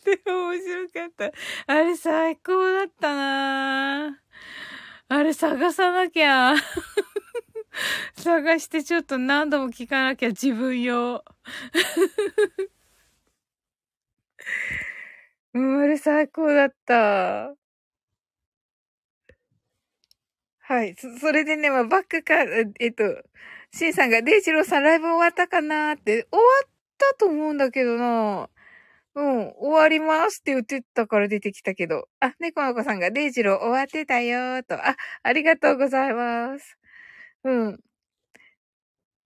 [0.07, 1.73] あって面白かった。
[1.73, 4.19] あれ最高だったな
[5.09, 6.55] あれ探さなきゃ。
[8.15, 11.23] 探してちょっと何度も聞かなきゃ自分用。
[15.53, 17.55] うん、あれ最高だった。
[20.61, 20.95] はい。
[20.97, 22.43] そ、それでね、まあ、バックか、
[22.79, 23.03] えっと、
[23.75, 28.49] シンさんが、デイジローさんライブ終わったかなーって、終わったと思うんだけどな
[29.15, 32.07] うん、終わりますって言ってたから出てきたけど。
[32.19, 34.75] あ、猫の子さんが、デイジロー終わってたよーと。
[34.75, 36.77] あ、ありがとうございます。
[37.45, 37.79] うん。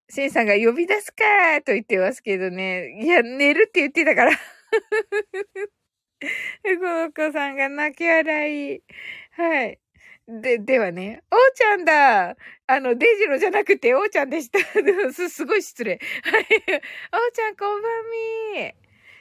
[0.09, 2.97] シンさんが呼び出すかーと言ってますけどね。
[3.01, 4.31] いや、寝るって言ってたから。
[6.63, 8.83] 猫の子さんが泣き笑い。
[9.31, 9.79] はい。
[10.27, 12.35] で、ではね、おーちゃんだ
[12.67, 14.59] あの、デイジロじゃなくて、おーちゃんでした。
[15.13, 15.99] す、すごい失礼。
[16.23, 16.43] はい。
[16.43, 17.91] おーちゃん、こんばん
[18.55, 18.73] みー。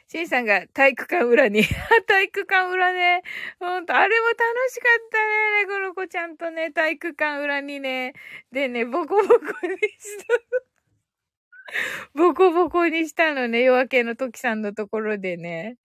[0.09, 1.63] シンさんが体育館裏に。
[2.09, 3.23] 体育館裏ね。
[3.61, 4.39] ほんと、あれも楽
[4.71, 5.61] しかったね。
[5.61, 8.15] レゴロコちゃんとね、体育館裏にね。
[8.51, 10.57] でね、ボコボコにした
[12.15, 13.63] ボコボコにしたのね。
[13.63, 15.77] 夜明けの時さんのところでね。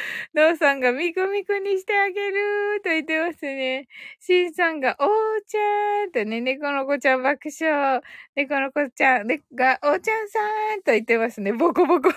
[0.34, 3.88] ノーさんがミコミコにしてあげると言ってますね。
[4.18, 5.08] シンさんがおー
[5.46, 8.00] ちゃんとね、猫の子ちゃん爆笑。
[8.34, 10.38] 猫の子ちゃんがおーちゃんさ
[10.76, 11.52] んと言ってますね。
[11.52, 12.10] ボコボコ。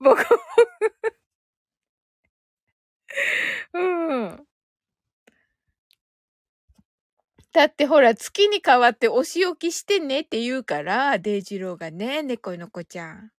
[0.00, 0.26] ボコボコ。
[3.74, 3.80] う
[4.26, 4.46] ん。
[7.52, 13.32] だってほら、月に変わってお仕置きしてねって言うから、デイジローがね、猫の子ちゃん。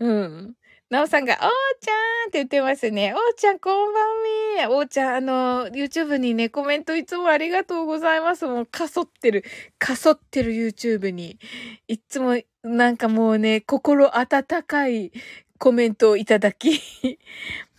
[0.00, 0.54] うん。
[0.88, 1.92] なおさんが、おーちゃ
[2.26, 3.12] んって言ってますね。
[3.12, 8.46] おーちゃん、こんばんみおーちゃん、あの、YouTube にね、コメントいつもありがとうございます。
[8.46, 9.44] もう、かそってる、
[9.80, 11.40] かそってる YouTube に。
[11.88, 15.10] いつも、なんかもうね、心温かい
[15.58, 16.80] コメントをいただき。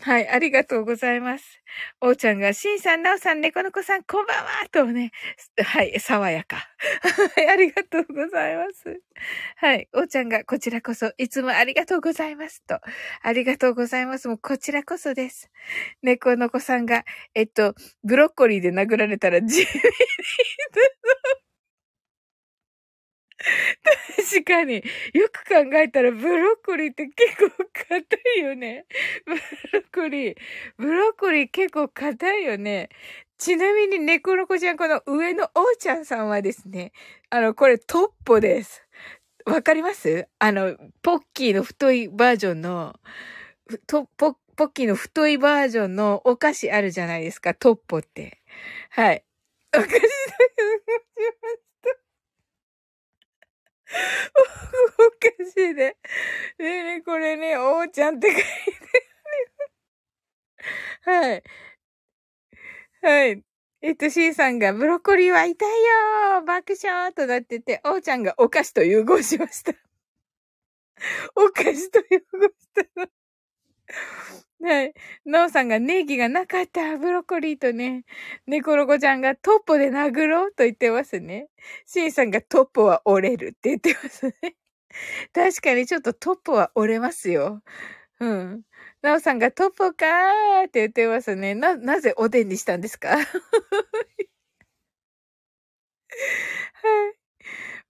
[0.02, 1.62] はい、ありがとうございます。
[2.02, 5.12] おーちゃんが、しんさん、なおさん、猫の子さん、こんばんはとね、
[5.64, 6.58] はい、爽やか。
[7.36, 9.02] はい、ありがとうございます。
[9.58, 12.80] はい、おーちゃんが、こちらこそ、いつもありがとうございますと。
[13.22, 14.28] ありがとうございます。
[14.28, 15.50] もう、こちらこそです。
[16.04, 19.80] 猫の子さんが、えっと、ブロッコリーで殴られたら、ジビリ
[24.30, 24.84] 確かに。
[25.14, 27.50] よく考えたらブロッコリーって結構
[27.90, 28.86] 硬いよね。
[29.26, 29.40] ブロ
[29.80, 30.36] ッコリー。
[30.78, 32.90] ブロッコリー結構硬いよね。
[33.38, 36.92] ちなみに猫の子ちゃん、この上のおーちゃんさんはですね、
[37.30, 38.84] あの、これトッポです。
[39.46, 40.28] わかります？
[40.40, 43.00] あの、ポッキーの太いバージョンの、
[43.88, 48.42] とポポッキーの太いバージョンのお菓子あるじゃないですか、トッポって。
[48.90, 49.24] はい。
[49.76, 51.67] お菓子だけど、
[55.00, 55.74] おかしいね。
[55.74, 55.96] ね
[56.60, 58.44] えねえこれね、おーちゃんって書いて
[61.06, 61.20] ある。
[61.22, 61.44] はい。
[63.02, 63.44] はい。
[63.82, 69.74] えっと、C さんが、ブロッコリーは痛いよー爆笑となってて、おーちゃんがお菓子と融合しました。
[71.36, 72.54] お菓子と融合し
[72.96, 73.08] たの。
[74.60, 74.94] はい。
[75.26, 78.06] ノーさんがネギがなかった、ブロッコリーとね。
[78.48, 81.50] 猫ロコちゃんがトッポで殴ろうと言ってますね。
[81.86, 84.34] シンさんがトッポは折れるって言ってますね。
[85.34, 87.62] 確かにちょっとトッポは折れますよ。
[88.20, 88.64] うん。
[89.04, 91.54] ナオさんがトッポかーって言ってますね。
[91.56, 93.18] な、なぜおでんにしたんですか？
[93.18, 93.28] はい。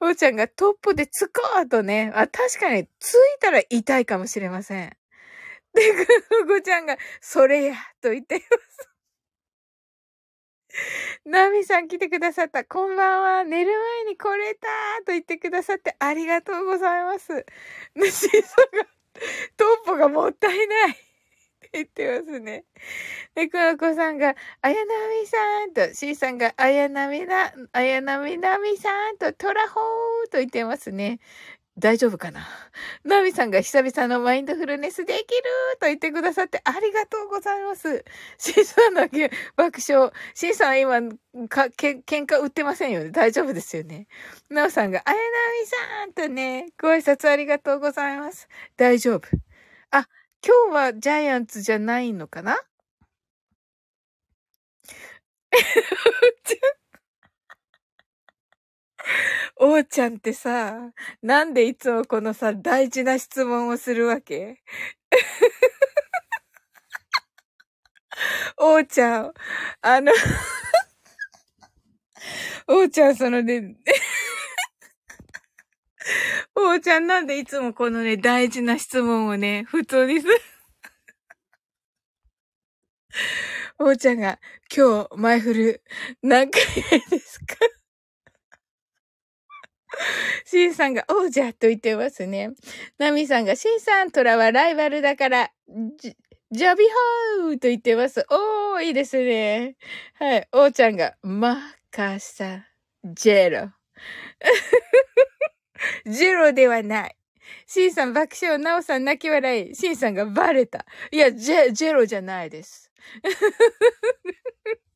[0.01, 2.11] おーちゃんがトッポでつこうとね。
[2.15, 4.97] あ、確かについたら痛いかもしれません。
[5.77, 5.93] で、
[6.43, 8.89] ぐぐちゃんが、それや、と言っています。
[11.25, 12.63] ナミさん来てくださった。
[12.63, 13.43] こんばんは。
[13.43, 13.71] 寝る
[14.05, 14.67] 前にこれた
[15.05, 17.45] と言ってくださってありがとうございます。
[17.95, 18.85] 主さんが、
[19.57, 20.91] トッポがもったいない。
[20.91, 22.65] って言ってますね。
[23.35, 31.19] で、くのこさんが、あやなみさんと、しーさんが、あやなみな、あやなみなみさんと、トラホーと言ってますね。
[31.79, 32.47] 大丈夫かな？
[33.03, 35.25] ナミさんが久々のマインドフルネスできる
[35.79, 38.03] と言ってくださってありがとうございます。
[38.37, 40.11] シンさんだけ爆笑。
[40.33, 41.01] シンさん今、
[41.49, 43.11] か、け、喧嘩売ってませんよね。
[43.11, 44.07] 大丈夫ですよね。
[44.49, 45.21] ナオさんが、あやな
[45.61, 48.47] みさんとね、ご挨拶ありがとうございます。
[48.75, 49.27] 大丈夫。
[49.91, 50.07] あ、
[50.45, 52.57] 今日はジャイアンツじゃないのかな？
[59.57, 60.91] おーちゃんってさ、
[61.21, 64.61] なんでいつもこのさ、大事な質問をするわけ？
[68.57, 69.33] おーちゃん、
[69.81, 70.11] あの
[72.67, 73.75] おーちゃん、そのね
[76.55, 80.33] おーちゃんなんでいつもこのね、大事な質問をね、普通にする？
[83.79, 84.39] おーちゃんが、
[84.75, 85.83] 今日、マイフル、
[86.21, 87.55] 何回目ですか？
[90.45, 92.51] シンさんが王者と言ってますね。
[92.97, 95.51] ナミさんがシンさん、トラはライバルだから、
[96.51, 98.25] ジャビハーと言ってます。
[98.29, 99.75] おー、いいですね。
[100.15, 100.47] はい。
[100.51, 101.57] 王ちゃんが、マ
[101.91, 102.65] カサ、
[103.03, 103.71] ジェロ。
[106.05, 107.15] ジェロではない。
[107.65, 109.75] シンさん爆笑、ナオさん泣き笑い。
[109.75, 110.85] シンさんがバレた。
[111.11, 112.91] いや、ジェ、ジェロじゃないです。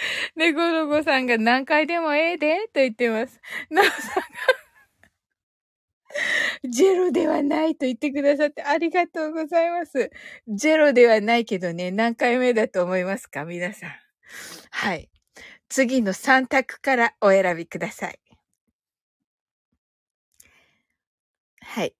[0.36, 3.40] ネゴロゴさんが何回でもええでと言ってます。
[3.70, 4.70] ナオさんが
[6.68, 10.10] ジェロではないと言ってくださってありがとうございます。
[10.48, 13.90] ジェロではないけどね、何回目だと思いますか皆さん。
[14.70, 15.08] はい。
[15.68, 18.18] 次の3択からお選びください。
[21.62, 21.94] はい。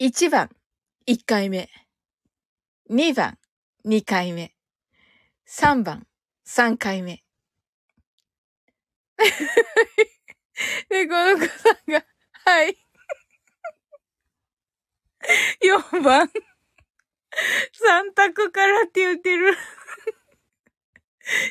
[0.00, 0.50] 1番、
[1.06, 1.68] 1回目。
[2.90, 3.38] 2番、
[3.84, 4.54] 2回目。
[5.56, 6.04] 3番、
[6.44, 7.22] 3回目。
[10.88, 12.04] で、この子さんが、
[12.44, 12.76] はい。
[15.62, 16.26] 4番。
[16.26, 16.32] 3
[18.16, 19.56] 択からって言ってる。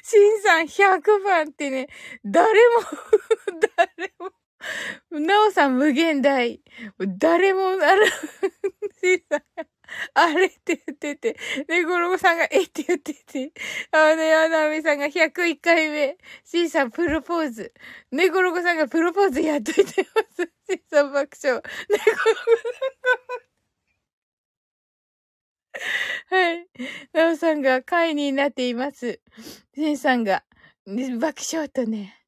[0.04, 1.88] シンさん100番ってね、
[2.26, 2.82] 誰も、
[3.78, 4.34] 誰も、
[5.12, 6.62] なおさん無限大。
[7.00, 8.06] 誰もなる、
[9.02, 9.44] シンさん、
[10.14, 11.38] あれって言ってて、
[11.68, 13.52] ねごろごさんがえって言ってて、
[13.92, 17.74] あね、あなみさんが101回目、シンさんプロポーズ。
[18.12, 19.82] ねごろごさんがプロポーズやっといて
[20.16, 20.52] ます。
[20.70, 21.58] シンさん爆笑。
[21.62, 22.70] ねごろごさ
[26.32, 26.68] んが、はい。
[27.14, 29.22] なおさんが会になっています。
[29.76, 30.44] シンさんが、
[30.86, 32.20] ね爆笑とね、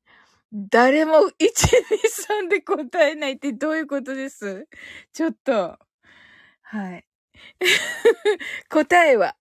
[0.54, 4.68] 誰も1、2、3で答えないってどういうことです？
[5.14, 5.78] ちょっと。
[6.64, 7.05] はい。
[8.70, 9.36] 答えは、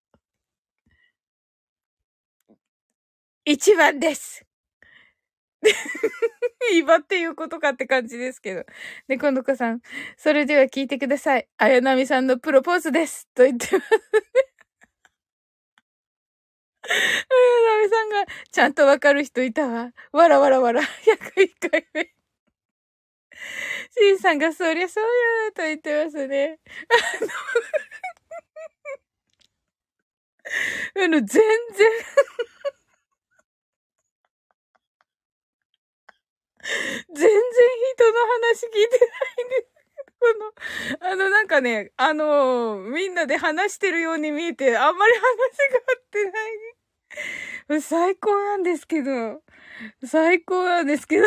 [3.46, 4.44] 1番です。
[6.74, 8.64] 今っていうことかって感じですけど。
[9.08, 9.80] で、この子さん、
[10.16, 11.48] それでは聞いてください。
[11.58, 13.28] 綾波さんのプロポーズです。
[13.34, 14.00] と言ってますね。
[16.88, 19.92] 綾波さんが、ちゃんとわかる人いたわ。
[20.12, 20.82] わらわらわら。
[20.82, 22.23] 101回目。
[23.90, 25.04] シンさんが、そりゃそう
[25.46, 26.58] や、と言ってますね。
[30.96, 31.88] あの、あの全然
[37.14, 37.30] 全然
[37.96, 39.06] 人の話聞いてな
[39.42, 39.68] いんです。
[40.20, 40.26] こ
[41.04, 45.22] の、あの、なんかね、あのみんなで話してるように見えて、あんまり話
[45.72, 47.80] が合ってない。
[47.82, 49.42] 最高なんですけど、
[50.06, 51.26] 最高なんですけど。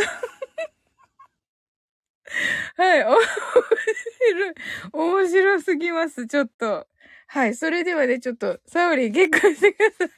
[2.76, 4.54] はい、面白い。
[4.94, 6.88] 面白すぎます、ちょっと。
[7.28, 10.10] はい、それではね、ちょっと、サオリン結婚してください。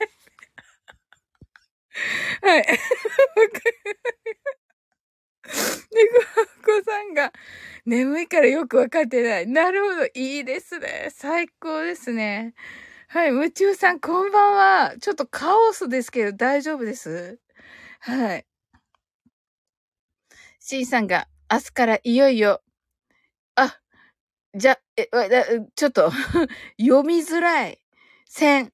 [2.41, 2.63] はい。
[5.91, 6.07] で、
[6.65, 7.33] こさんが、
[7.85, 9.47] 眠いからよくわかってない。
[9.47, 10.05] なるほど。
[10.13, 11.09] いいですね。
[11.11, 12.53] 最高ですね。
[13.09, 13.29] はい。
[13.29, 14.53] 夢中さん、こんばん
[14.91, 14.95] は。
[14.99, 17.39] ちょっとカオスですけど、大丈夫です？
[18.01, 18.45] はい。
[20.61, 22.61] シンさんが、明日からいよいよ、
[23.55, 23.79] あ、
[24.55, 25.09] じゃ、え、
[25.75, 26.11] ちょっと、
[26.79, 27.79] 読みづらい。
[28.25, 28.71] 千。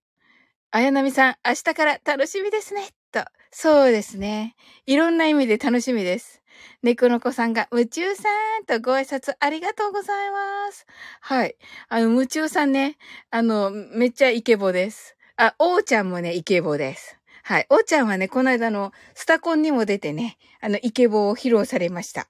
[0.71, 2.89] 綾波さん、明日から楽しみですね。
[3.11, 3.25] と。
[3.51, 4.55] そうですね。
[4.85, 6.41] いろんな意味で楽しみです。
[6.83, 8.23] 猫の子さんが、夢中さ
[8.61, 10.85] んとご挨拶ありがとうございます。
[11.21, 11.55] はい。
[11.89, 12.97] あの、夢中さんね、
[13.31, 15.15] あの、めっちゃイケボです。
[15.37, 17.17] あ、おーちゃんもね、イケボです。
[17.43, 17.65] はい。
[17.69, 22.27] おーちゃんはね、この間のスタコンにも出てね、あの、イケボを披露されました。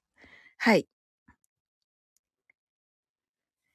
[0.58, 0.88] はい。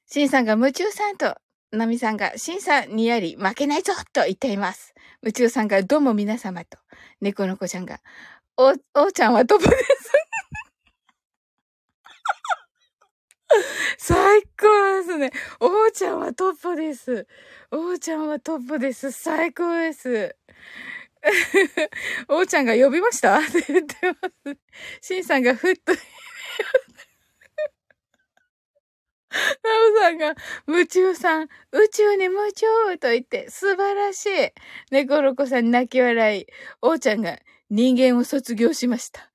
[0.07, 1.35] シンさんが夢中さんと、
[1.71, 4.93] ナミさんが、シンさんにやり、負けないぞと言っています。
[5.21, 6.77] 夢中さんが、どうも皆様と、
[7.21, 7.99] 猫の子ちゃんが、
[8.57, 10.11] お、おーちゃんはトップです。
[13.97, 14.67] 最高
[14.97, 15.31] ですね。
[15.59, 17.27] おーちゃんはトップです。
[17.71, 19.11] おーちゃんはトップです。
[19.11, 20.35] 最高です。
[22.29, 23.37] おーちゃんが呼びました？
[23.39, 23.95] って言って
[24.45, 24.53] ま
[25.01, 25.07] す。
[25.07, 25.93] しんさんがふっと。
[29.33, 29.39] な
[29.97, 30.35] おさんが、
[30.67, 32.65] 夢中さん、宇宙に夢中
[32.99, 34.51] と言って、素晴らしい。
[34.91, 36.47] 猫ロコさん泣き笑い。
[36.81, 39.31] おーちゃんが、人間を卒業しました。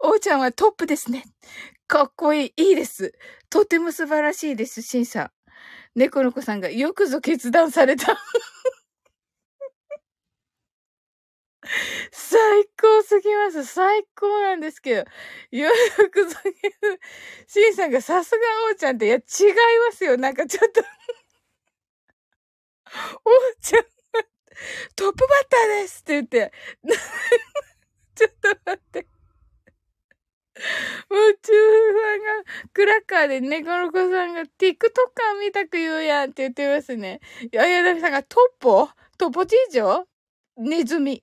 [0.00, 1.24] おーちゃんはトップですね。
[1.86, 2.52] かっこいい。
[2.56, 3.12] いいです。
[3.50, 5.30] とても素晴らしいです、シンさん。
[5.94, 8.18] 猫の子さんがよくぞ決断された。
[12.12, 13.64] 最高すぎます。
[13.64, 15.04] 最高なんですけど。
[15.50, 15.70] よ
[16.10, 16.36] くぞ、
[17.46, 18.38] シンさんがさすが
[18.70, 19.22] おーちゃんって、いや、違い
[19.88, 20.16] ますよ。
[20.16, 20.80] なんかちょっと
[23.24, 23.88] おーちゃんが
[24.94, 26.52] トップバッターですって言って。
[28.14, 29.06] ちょっと待って。
[31.10, 37.20] 夢中さんが、クラッカーで猫の子さんが TikToker 見たく言うやんって言ってますね。
[37.58, 38.88] あやだみさんがトッポ？
[39.18, 40.04] トポチージョ？
[40.56, 41.22] ネズミ。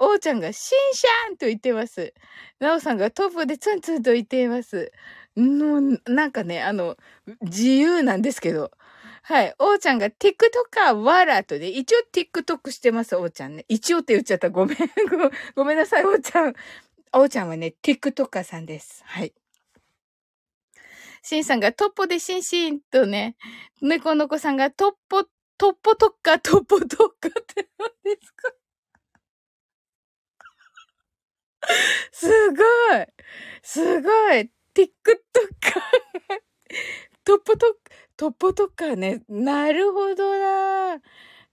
[0.00, 2.14] おーちゃんが、シンシャンと言ってます。
[2.58, 4.92] なおさんがトップでツンツンと言っています。
[5.36, 6.96] の、なんかね、あの、
[7.42, 8.70] 自由なんですけど。
[9.22, 9.54] はい。
[9.58, 13.64] おーちゃんが TikToker わらとで、一応 TikTok してます、おーちゃんね。
[13.68, 14.50] 一応って言っちゃった。
[14.50, 14.78] ごめん。
[15.56, 16.54] ごめんなさい、おーちゃん。
[17.14, 19.02] おーちゃんはね、TikToker さんです。
[19.06, 19.32] はい。
[21.22, 23.36] シンさんがトッポでシンシンとね、
[23.80, 25.24] 猫の子さんがトッポ、
[25.56, 26.88] トッポトッカ、トッポトッ
[27.20, 28.52] カって何ですか？
[32.12, 33.06] すごい
[33.62, 34.90] すごい !TikTok!
[37.24, 37.70] トッポトッ、
[38.16, 39.22] トッポトッカーね。
[39.28, 41.00] なるほどな。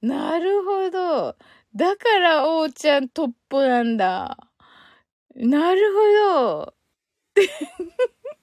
[0.02, 1.36] なるほど。
[1.76, 4.38] だから、おーちゃんトッポなんだ。
[5.36, 6.00] なるほ
[6.66, 6.74] ど。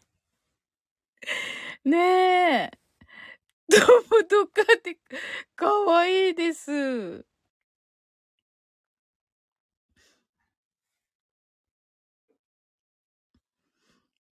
[1.85, 2.79] ねえ。
[3.71, 4.99] トッポトッカーって
[5.57, 7.25] かわいいです。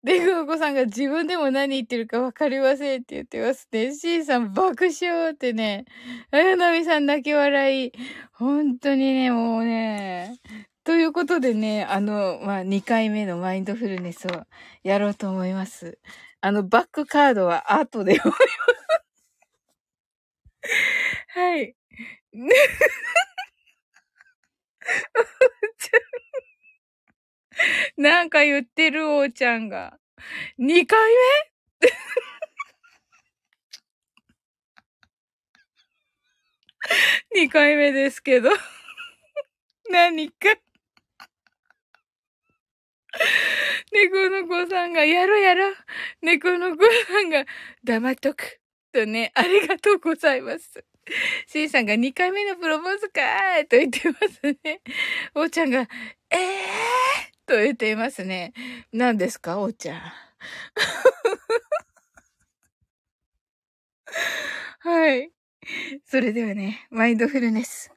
[0.06, 3.92] で、ぐーこさんが自分でも何言ってるかわかりませんって言ってますね。
[3.92, 5.84] C さん爆笑ってね。
[6.30, 7.92] あやなみさん泣き笑い。
[8.32, 10.38] 本当にね、もうね。
[10.84, 14.44] ということでね、あの、まあ、2回目のマインドフルネスを
[14.84, 15.98] やろうと思います。
[16.40, 18.40] あの、バックカードは後で思います。
[21.34, 21.74] はい。
[22.32, 22.48] ね。
[27.96, 29.98] なんか言ってる、おーちゃんが。
[30.58, 31.88] 2回目？
[37.44, 38.50] 2回目ですけど
[39.90, 40.56] 何か
[43.92, 45.74] 猫の子さんが、やろやろ。
[46.22, 47.44] 猫の子さんが、
[47.84, 48.60] 黙っとく。
[48.92, 50.84] とね、ありがとうございます。
[51.46, 54.80] シンさんが2回目のプロポーズかーと言ってますね。
[55.34, 55.80] おーちゃんが、
[56.30, 57.35] えー？
[57.46, 58.52] と言っていますね。
[58.92, 60.00] 何ですか、おーちゃん。
[64.80, 65.30] はい。
[66.06, 67.90] それではね、マインドフルネス。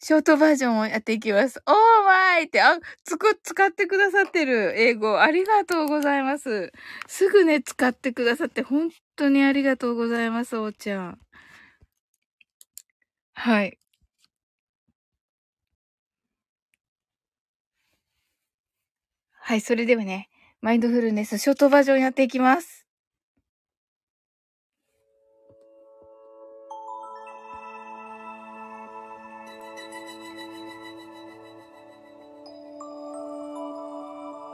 [0.00, 1.62] ショートバージョンをやっていきます。
[1.66, 1.74] オー
[2.04, 6.72] マイって、あ、つく、使ってくださってる英語、ありがとうございます。
[7.06, 11.18] すぐね、使ってくださって、本当にありがとうございます、おーちゃん。
[13.34, 13.78] はい。
[19.46, 20.30] はい、それではね、
[20.62, 22.86] マインドフルネスショートバージョンやっていきます。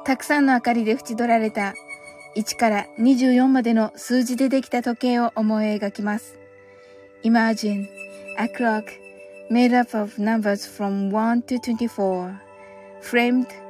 [0.05, 1.75] たくさんの明かりで縁取られた
[2.37, 6.37] 1から24までの数字でできた時計を思い描きます。
[7.23, 7.87] Imagine
[8.39, 8.87] a clock
[9.53, 12.35] made up of numbers from 1 to 24
[13.01, 13.70] framed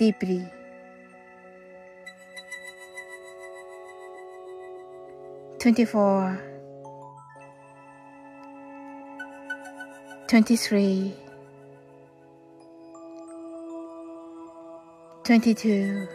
[0.00, 0.42] deeply.
[5.58, 6.40] Twenty four,
[10.26, 11.12] twenty three,
[15.22, 16.08] twenty two,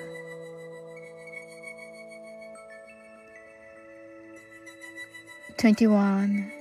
[5.58, 6.52] twenty one,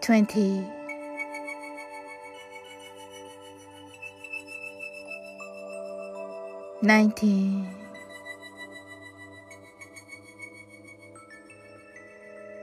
[0.00, 0.75] twenty.
[6.86, 7.66] ninety,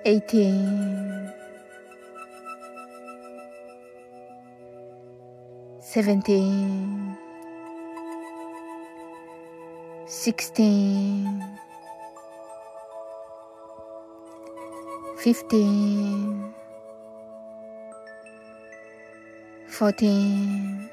[0.06, 1.30] eighteen,
[5.82, 7.18] seventeen,
[10.08, 11.44] sixteen,
[15.18, 16.54] fifteen,
[19.68, 20.93] fourteen.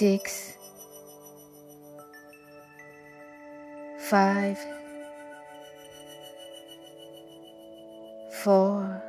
[0.00, 0.54] six,
[3.98, 4.58] five,
[8.42, 9.02] four,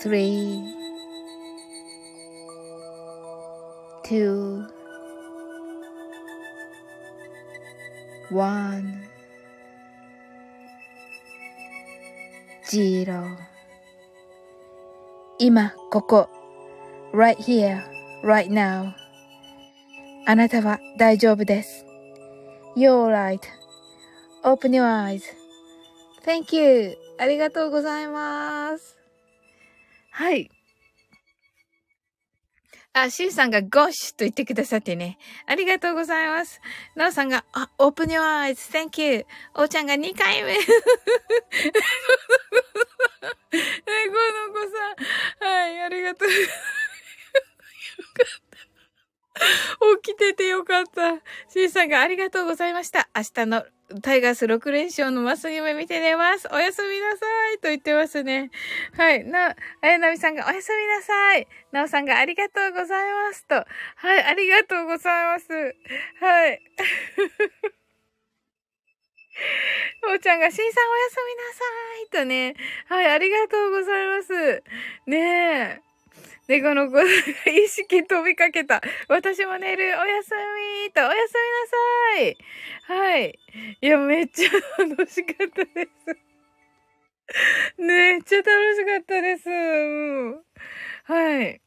[0.00, 0.74] three,
[4.04, 4.66] two,
[8.30, 9.08] one,
[12.68, 13.52] zero
[15.38, 16.35] 今、ここ。
[17.13, 17.83] right here,
[18.23, 18.93] right now.
[20.25, 21.85] あなたは大丈夫です。
[22.75, 23.07] You're
[24.43, 26.97] right.Open your eyes.Thank you.
[27.17, 28.97] ありがとうございます。
[30.11, 30.51] はい。
[32.93, 35.17] あ、シュウさんがゴッシュと言ってくださってね。
[35.45, 36.59] ありがとうございます。
[36.95, 39.25] ナオさんが、あ、open your eyes.Thank you.
[39.55, 40.53] おーちゃんが2回目。
[40.53, 40.71] ね、 こ
[44.49, 45.47] の子さん。
[45.47, 46.27] はい、ありがとう。
[50.01, 51.21] 起きててよかった。
[51.49, 53.09] シーさんがありがとうございました。
[53.15, 53.63] 明日の
[54.01, 56.47] タイガース6連勝のマス夢見て寝ます。
[56.51, 57.59] おやすみなさい。
[57.59, 58.51] と言ってますね。
[58.97, 59.23] はい。
[59.23, 61.47] な、あやなみさんがおやすみなさい。
[61.71, 63.45] なおさんがありがとうございます。
[63.47, 63.55] と。
[63.55, 63.65] は
[64.15, 64.23] い。
[64.23, 65.47] ありがとうございます。
[65.53, 66.61] はい。
[70.09, 71.63] おーちゃんが、しんさんおやすみなさ
[72.03, 72.09] い。
[72.09, 72.55] とね。
[72.87, 73.07] はい。
[73.07, 74.63] ありがとうございます。
[75.05, 75.86] ねえ。
[76.47, 78.81] で、この子が意識飛びかけた。
[79.09, 79.83] 私も寝る。
[79.99, 80.31] おやす
[80.85, 81.33] みと、おやす
[82.15, 83.07] みなさい。
[83.11, 83.39] はい。
[83.81, 84.49] いや、めっちゃ
[84.83, 86.17] 楽しかったです。
[87.77, 89.49] めっちゃ楽しかったです。
[89.49, 90.43] うん、
[91.03, 91.61] はい。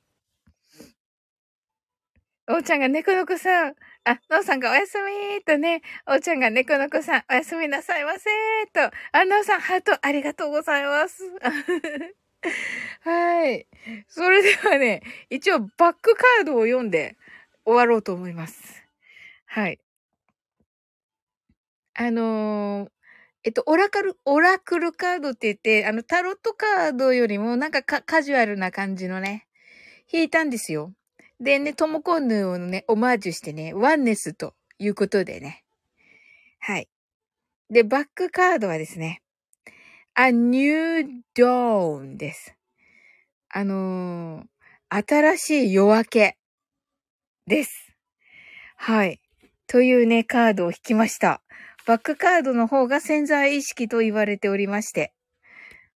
[2.48, 3.74] おーちゃんが猫の子さん。
[4.04, 8.30] あ、のうさんがおやすみとね、おーちゃんが猫の子さん、おやすみなさいませ
[8.72, 8.80] と。
[9.12, 11.22] あ、のうさん、ハートありがとうございます。
[13.02, 13.66] はい。
[14.08, 17.16] それではね、一応バックカードを読んで
[17.64, 18.84] 終わろうと思います。
[19.46, 19.80] はい。
[21.94, 22.90] あのー
[23.42, 29.46] えっと、オラクル、オラクルカードって言って、あの、タロットカードよりもなんかカカジュアルな感じのね、
[30.12, 30.92] 引いたんですよ。
[31.40, 35.64] でね、トモコンヌをね、オマージュしてね、ワンネスということでね。
[36.58, 36.88] はい。
[37.70, 39.22] で、バックカードはですね、
[40.22, 42.54] A New Dawn です。
[43.48, 46.36] あのー、新しい夜明け
[47.46, 47.96] です。
[48.76, 49.18] はい。
[49.66, 51.40] というね、カードを引きました。
[51.86, 55.14] バックカードの方が潜在意識と言われておりまして。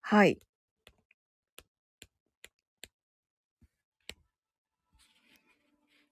[0.00, 0.38] はい。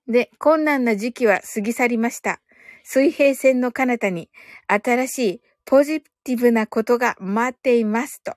[0.06, 2.42] で、困難な時期は過ぎ去りました。
[2.84, 4.28] 水平線の彼方に
[4.66, 8.34] 新しいポジティブなことが待っていますと。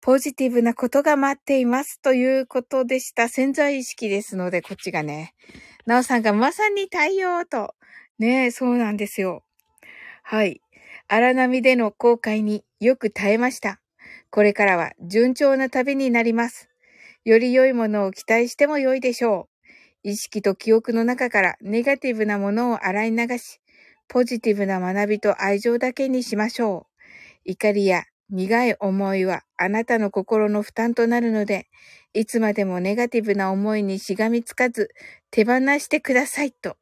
[0.00, 3.28] ポジティブなことが待っていますということでした。
[3.28, 5.34] 潜在意識ですので、こっちがね。
[5.86, 7.74] なおさんがまさに太陽と。
[8.18, 9.42] ねえ、そうなんですよ。
[10.22, 10.60] はい。
[11.08, 13.80] 荒波での航海によく耐えました。
[14.30, 16.68] これからは順調な旅になります。
[17.24, 19.48] より良いものを期待しても良いでしょ
[20.04, 20.08] う。
[20.08, 23.60] 意識と記憶の中からネガティブなものを洗い流し、
[24.08, 26.86] ポジティブな学びと愛情だけにしましょ
[27.44, 27.50] う。
[27.50, 31.68] 怒りや苦い思いはあなたの心の負担となるので、
[32.14, 34.90] いつまでもネガティブな思いにしがみつかず、
[35.30, 36.76] 手放してくださいと。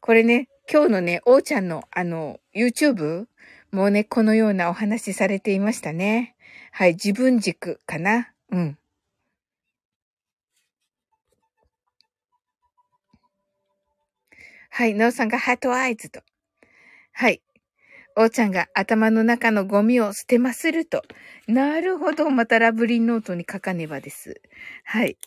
[0.00, 3.26] これね、今日のね、おーちゃんのあの、YouTube
[3.72, 6.34] もうね、このようなお話されていましたね。
[6.72, 8.32] はい、自分軸かな。
[8.50, 8.78] うん。
[14.70, 16.20] はい、なおさんがハートアイズと。
[17.20, 17.42] はい。
[18.16, 21.02] おーちゃんが頭の中のゴミを捨てますると。
[21.46, 22.30] なるほど。
[22.30, 24.40] またラブリンノートに書かねばです。
[24.84, 25.18] はい。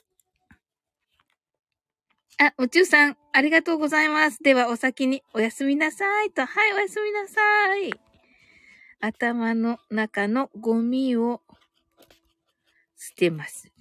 [2.40, 4.42] あ、宇宙さん、ありがとうございます。
[4.42, 6.48] では、お先におやすみなさいと。
[6.48, 7.94] はい、おやすみなさい。
[9.00, 11.42] 頭の中のゴミを
[12.98, 13.72] 捨てます。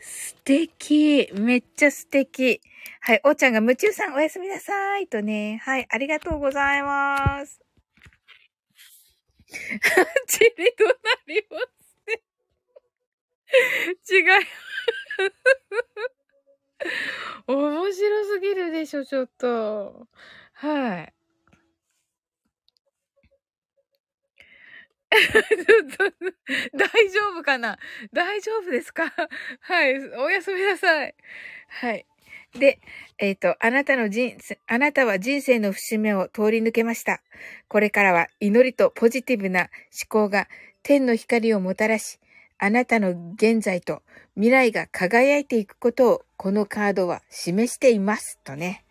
[0.00, 1.30] 素敵。
[1.32, 2.60] めっちゃ素敵。
[3.00, 5.60] はい、おーちゃんが夢中さんおやすみなさいとね。
[5.64, 7.60] はい、ありがとうございます。
[10.28, 10.92] チリとな
[11.26, 12.22] りますね。
[14.10, 14.46] 違い。
[17.46, 20.08] 面白すぎるでしょ、ちょっと。
[20.54, 21.12] はい。
[25.12, 26.26] ちょっと、
[26.76, 27.78] 大丈夫かな？
[28.12, 29.12] 大丈夫ですか？
[29.60, 29.98] はい。
[30.16, 31.14] おやすみなさい。
[31.68, 32.06] はい。
[32.58, 32.80] で、
[33.18, 37.20] えっ、と、あなたの人生、あなたは人生の節目を通り抜けました。
[37.68, 39.68] これからは祈りとポジティブな思
[40.08, 40.48] 考が
[40.82, 42.18] 天の光をもたらし、
[42.58, 44.02] あなたの現在と
[44.34, 48.38] 未来が輝いていくことをこのカードは示しています。
[48.44, 48.84] とね。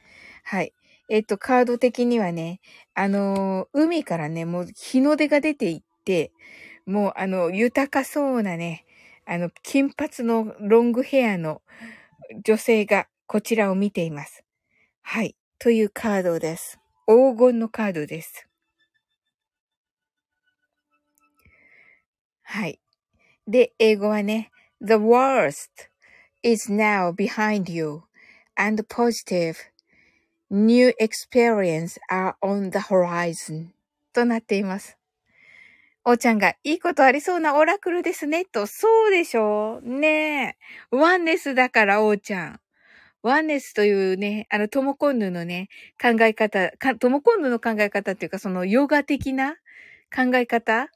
[0.43, 0.73] はい。
[1.09, 2.61] えっ、と、カード的にはね、
[2.93, 6.31] あのー海からね、もう日の出が出ていって、
[6.85, 8.85] もうあの、豊かそうなね、
[9.25, 11.61] あの、金髪のロングヘアの
[12.43, 14.43] 女性がこちらを見ています。
[15.01, 15.35] はい。
[15.57, 16.79] というカードです。
[17.07, 18.47] 黄金のカードです。
[22.43, 22.79] はい。
[23.47, 24.51] で、英語はね、
[24.81, 25.69] The worst
[26.43, 28.03] is now behind you
[28.55, 29.55] and positive
[30.51, 33.69] new experience are on the horizon
[34.13, 34.97] となっています。
[36.03, 40.55] おーちゃんが、いいことありそうなオラクルですね、と、そうでしょうね
[40.91, 40.95] え。
[40.95, 42.59] ワンネスだから、おーちゃん。
[43.25, 45.67] ワンネスというね、あの、トモコンヌのね、
[45.99, 49.55] 考え方、かトモコンヌの考え方っていうか、そのヨガ的な
[50.15, 50.89] 考え方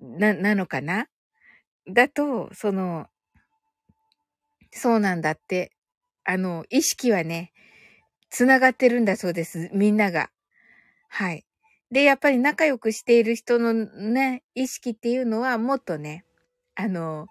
[0.00, 1.06] な、なのかな？
[1.88, 3.06] だと、その、
[4.72, 5.70] そうなんだって、
[6.24, 7.52] あの、意識はね、
[8.28, 9.70] つながってるんだそうです。
[9.72, 10.30] みんなが。
[11.08, 11.44] はい。
[11.92, 16.24] で、やっぱり仲良くしている人のね、意識っていうのはもっとね、
[16.74, 17.28] あの、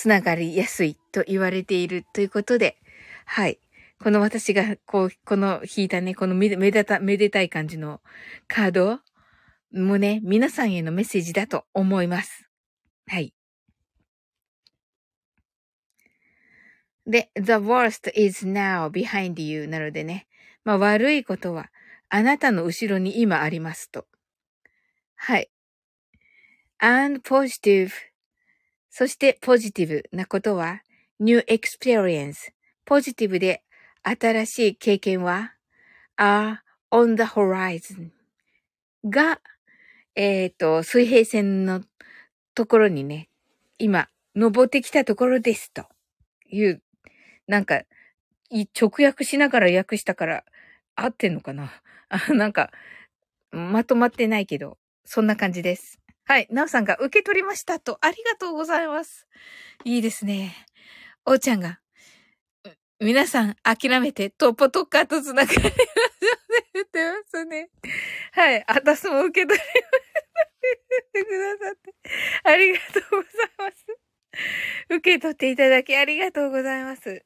[0.00, 2.78] つながりやすいと言われているということで、
[3.26, 3.58] はい。
[4.02, 8.00] この私が、こう、この引いたね、このめでた、めでたい感じの
[8.48, 9.00] カード
[9.74, 12.48] もね、皆さんへのメッセージだと思います。
[13.08, 13.34] はい。
[17.06, 20.28] で、the worst is now behind you なのでね、
[20.64, 21.70] まあ悪いことは
[22.08, 24.06] あなたの後ろに今ありますと。
[25.16, 25.50] はい。
[26.78, 28.09] and positive
[28.90, 30.82] そしてポジティブなことは
[31.18, 32.52] new experience
[32.84, 33.62] ポジティブで
[34.02, 35.54] 新しい経験は
[36.18, 36.58] are
[36.90, 38.10] on the horizon
[39.04, 39.40] が、
[40.14, 41.82] えっ、と、水平線の
[42.54, 43.28] ところにね、
[43.78, 45.86] 今、登ってきたところですと。
[46.50, 46.82] いう、
[47.46, 47.82] なんか、
[48.50, 50.44] 直訳しながら訳したから、
[50.96, 51.72] 合ってんのかな？
[52.28, 52.70] なんか、
[53.52, 55.99] まとまってないけど、そんな感じです。
[56.30, 56.46] はい。
[56.48, 59.26] なおさんが受け取りましたと、ありがとうございます。
[59.82, 60.54] いいですね。
[61.26, 61.80] おーちゃんが、
[63.00, 65.74] 皆さん諦めてトッポトッカーとつながりましょうね。
[66.72, 67.70] 言ってますね。
[68.30, 68.64] はい。
[68.64, 69.72] あたすも受け取りま
[71.00, 71.94] してくださって、
[72.44, 73.86] ありがとうございます。
[74.90, 77.24] 受け取っていただきありがとうございます。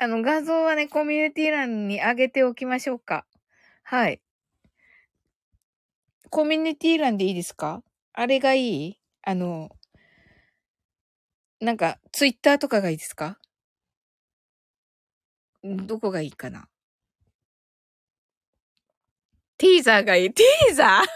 [0.00, 3.24] あの、画像はね、コミュニティ欄に上げておきましょうか。
[3.84, 4.23] はい。
[6.34, 7.80] コミュニティ欄でいいですか？
[8.12, 8.98] あれがいい？
[9.22, 9.70] あの、
[11.60, 13.38] なんか、ツイッターとかがいいですか？
[15.62, 16.66] どこがいいかな？
[19.58, 20.34] ティーザーがいい。
[20.34, 21.06] ティーザー？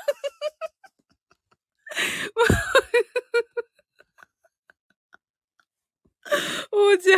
[6.71, 7.17] おーちゃ。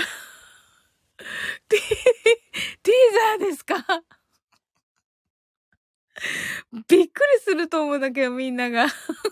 [1.68, 1.82] ティー、
[2.82, 3.76] ティーザーですか？
[6.88, 8.86] びっくりすると思うんだけど、みんなが。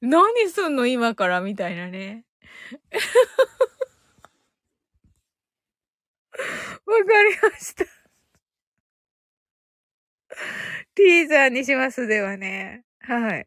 [0.00, 2.24] 何すんの今からみたいなね。
[6.86, 7.84] わかりました。
[10.94, 12.84] ティーザーにしますではね。
[13.00, 13.46] はい。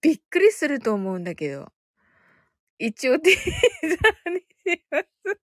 [0.00, 1.70] びっくりすると思うんだけど。
[2.78, 5.38] 一応ティーザーにします。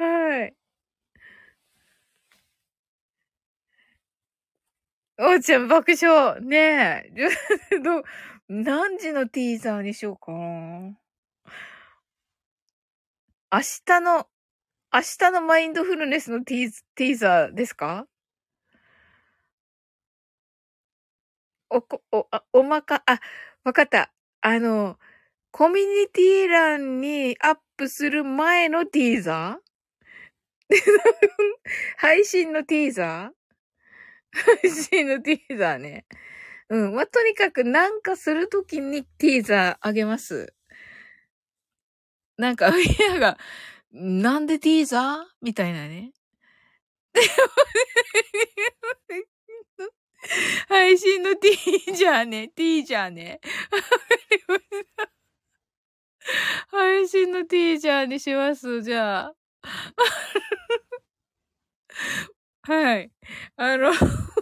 [0.00, 0.54] はい。
[5.18, 6.40] おーちゃん爆笑。
[6.42, 7.78] ねえ。
[7.82, 8.02] ど、
[8.48, 10.98] 何時のティーザーにしようかな。
[13.52, 14.28] 明日の、
[14.92, 18.06] 明日のマインドフルネスのティーティーザーですか？
[21.70, 23.20] おこ、お、あ、おまか、あ、
[23.64, 24.12] わかった。
[24.40, 24.98] あの、
[25.52, 29.69] コミュニティ欄にアップする前のティーザー？
[31.98, 34.60] 配信のティーザー？
[34.62, 36.06] 配信のティーザーね。
[36.68, 36.94] うん。
[36.94, 40.54] まあ、とにかくなんかするときにティーザーあげます。
[42.36, 43.38] なんか、みんなが、
[43.92, 45.24] なんでティーザー？
[45.42, 46.12] みたいなね。
[50.68, 52.48] 配信のティージャーね。
[52.48, 53.40] ティージャーね。
[56.70, 58.82] 配信のティージャーにします。
[58.82, 59.34] じゃあ。
[62.62, 63.10] はい。
[63.56, 63.92] あの、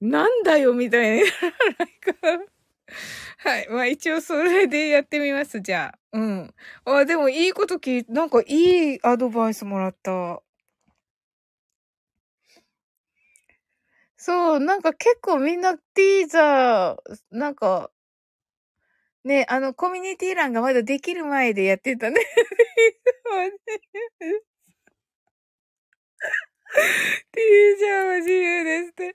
[0.00, 1.24] なんだよ、みたいな。
[3.38, 3.68] はい。
[3.68, 5.98] まあ一応それでやってみます、じゃあ。
[6.12, 6.54] うん。
[6.84, 10.42] あ、でもいいこと聞い、なんかいいアドバイスもらった。
[14.16, 17.90] そう、なんか結構みんなティーザー、なんか、
[19.24, 22.16] ね、あの、コミュニティ欄がまだできる前でやってたね。
[27.32, 29.14] ティージャーは自由ですって。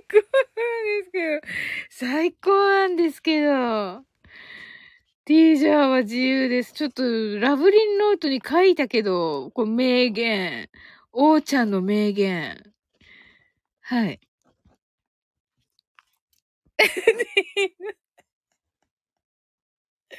[0.00, 0.18] 最高
[0.56, 1.40] なんですけど。
[1.90, 4.04] 最高なんですけど。
[5.24, 6.72] ティージャーは自由です。
[6.72, 7.02] ちょっと、
[7.38, 10.68] ラブリンノートに書いたけど、こう名言。
[11.12, 12.62] おーちゃんの名言。
[13.82, 14.20] はい。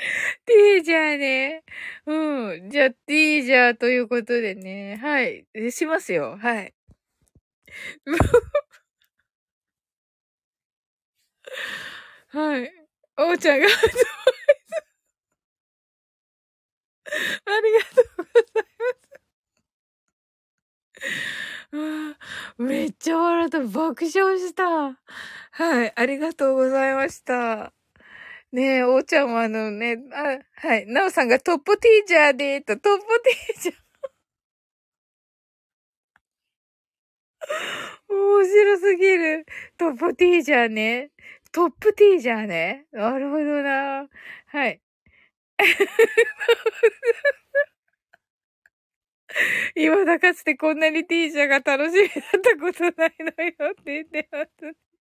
[0.45, 1.63] ティージャーね。
[2.05, 2.69] うん。
[2.69, 4.97] じゃあ、ティージャーということでね。
[4.97, 5.45] はい。
[5.71, 6.37] しますよ。
[6.37, 6.73] はい。
[12.29, 12.71] はい。
[13.17, 13.67] おーちゃんが、
[17.45, 18.63] ありがとうござい
[21.73, 22.23] ます。
[22.57, 23.59] めっちゃ笑った。
[23.61, 24.63] 爆笑した。
[25.51, 25.93] はい。
[25.95, 27.73] ありがとうございました。
[28.53, 30.85] ねえ、おーちゃんもあのね、あ、はい。
[30.85, 33.75] なおさんがトップティーチャーでーと、トップティーチャー。
[38.09, 39.45] 面白すぎる。
[39.77, 41.09] トップティーチャーね。
[41.51, 42.85] トップティーチャーね。
[42.91, 44.07] なるほどな。
[44.47, 44.81] はい。
[49.75, 53.25] 今だかつてこんなにティーチャーが楽しみだったことないの
[53.65, 54.92] よって言ってます。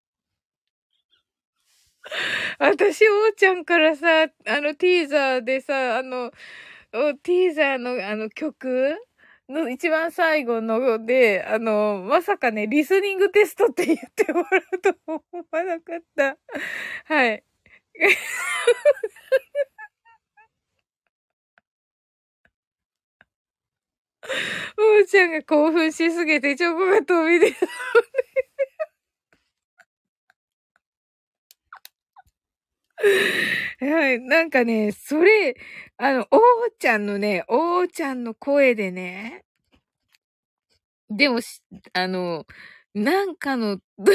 [2.58, 6.30] 私、おーちゃんからさ、あの、ティーザーでさ、あの、
[7.22, 8.96] ティーザーのあの曲
[9.48, 16.36] の一番最後ので、あの、まさかね、リスニングテストって言ってもらうと思わなかった。
[17.06, 17.44] はい。
[24.78, 27.66] おーちゃんが興奮しすぎてチョコが飛び出た。
[33.80, 35.56] はい、なんかね、それ、
[35.96, 36.40] あの、おー
[36.78, 39.44] ちゃんのね、おーちゃんの声でね、
[41.10, 41.40] でも
[41.92, 42.46] あの、
[42.94, 43.78] なんかの、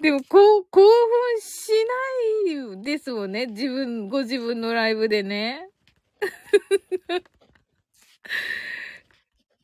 [0.00, 1.70] でも、こう、興奮し
[2.46, 3.46] ないですもんね。
[3.46, 5.68] 自分、ご自分のライブでね。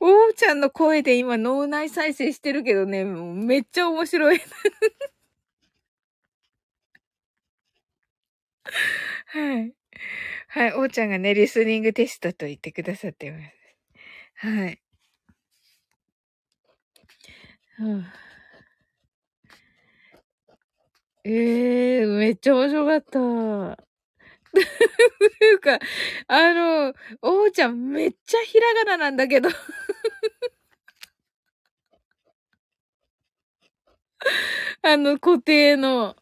[0.04, 4.40] おーちゃんの声で今脳内再生してるけどね、めっちゃ面白い。
[9.26, 9.74] はい。
[10.48, 13.42] はい、おーちゃんがね、リスニングテストと言ってくださってます。
[14.36, 14.80] はい。
[17.78, 18.06] うん、
[21.24, 23.82] ええー、めっちゃ面白かった。
[25.38, 25.78] というか、
[26.28, 29.48] あの、おーちゃんめっちゃひらがななんだけど
[34.82, 36.16] あの、固定の。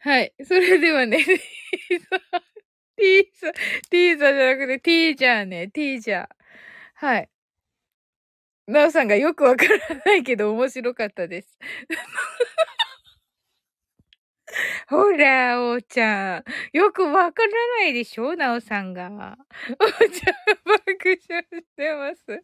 [0.00, 0.32] はい。
[0.44, 2.20] それではね、ティーザー、
[2.96, 3.52] ティーザー、
[3.90, 6.28] ティーザーじゃなくて、ティージャーね、ティージャー。
[6.94, 7.28] はい。
[8.68, 11.58] なおさんがよくわからないけど面白かったです。
[14.88, 16.44] ほら、おーちゃん。
[16.76, 17.48] よくわから
[17.80, 19.36] ないでしょなおさんが。
[19.80, 20.34] おーちゃん、
[20.64, 20.84] 爆
[21.28, 22.22] 笑してます。
[22.30, 22.38] は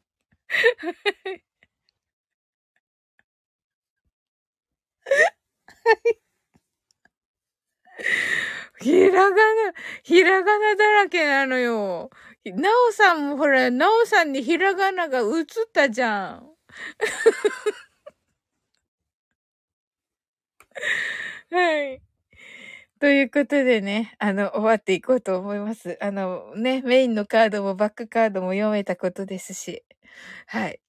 [6.15, 6.25] い。
[8.81, 9.37] ひらがな、
[10.03, 12.11] ひらがなだらけなのよ。
[12.45, 16.51] なおさんもほら、なおさんにひらがなが映ったじゃん。
[21.55, 22.03] はい。
[23.01, 25.99] ということでね、あの、終わっていこうと思います。
[26.01, 29.85] あの、ね、メインのカードもバックカードも読めたことですし。
[30.47, 30.81] はい。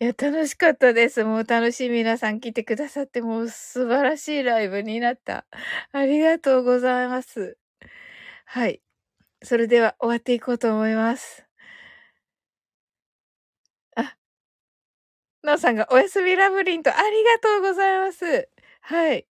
[0.00, 1.24] いや、楽しかったです。
[1.24, 5.46] もう楽しい皆さん来てくださって、もう素晴らしいライブになった。
[5.92, 7.56] ありがとうございます。
[8.46, 8.82] はい。
[9.44, 11.45] それでは終わっていこうと思います。
[15.46, 18.48] なおさんがおやすみラブリンとありがとうございます。
[18.80, 19.26] はい。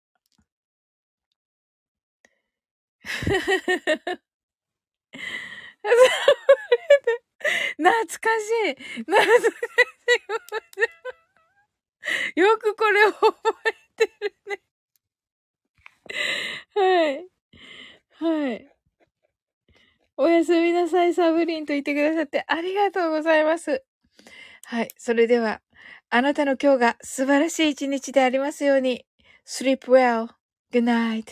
[7.78, 8.76] 懐かしい。
[9.04, 9.48] 懐かし
[12.36, 12.40] い。
[12.40, 13.34] よくこれ覚
[13.66, 14.62] えてるね。
[16.76, 17.28] はい。
[18.20, 18.68] はい。
[20.18, 23.84] おやすみなさい、サブリンと言ってくださってありがとうございます。
[24.66, 24.90] はい。
[24.98, 25.62] それでは、
[26.14, 29.06] あなたの今日が素晴らしい一日でありますように。
[29.48, 30.28] sleep well.
[30.70, 31.28] good night.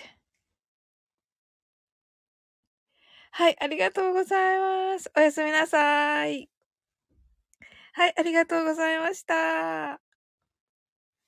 [3.32, 5.12] はい、ありがとうございます。
[5.18, 6.50] おやすみなさい。
[7.92, 10.09] はい、ありがとうございました。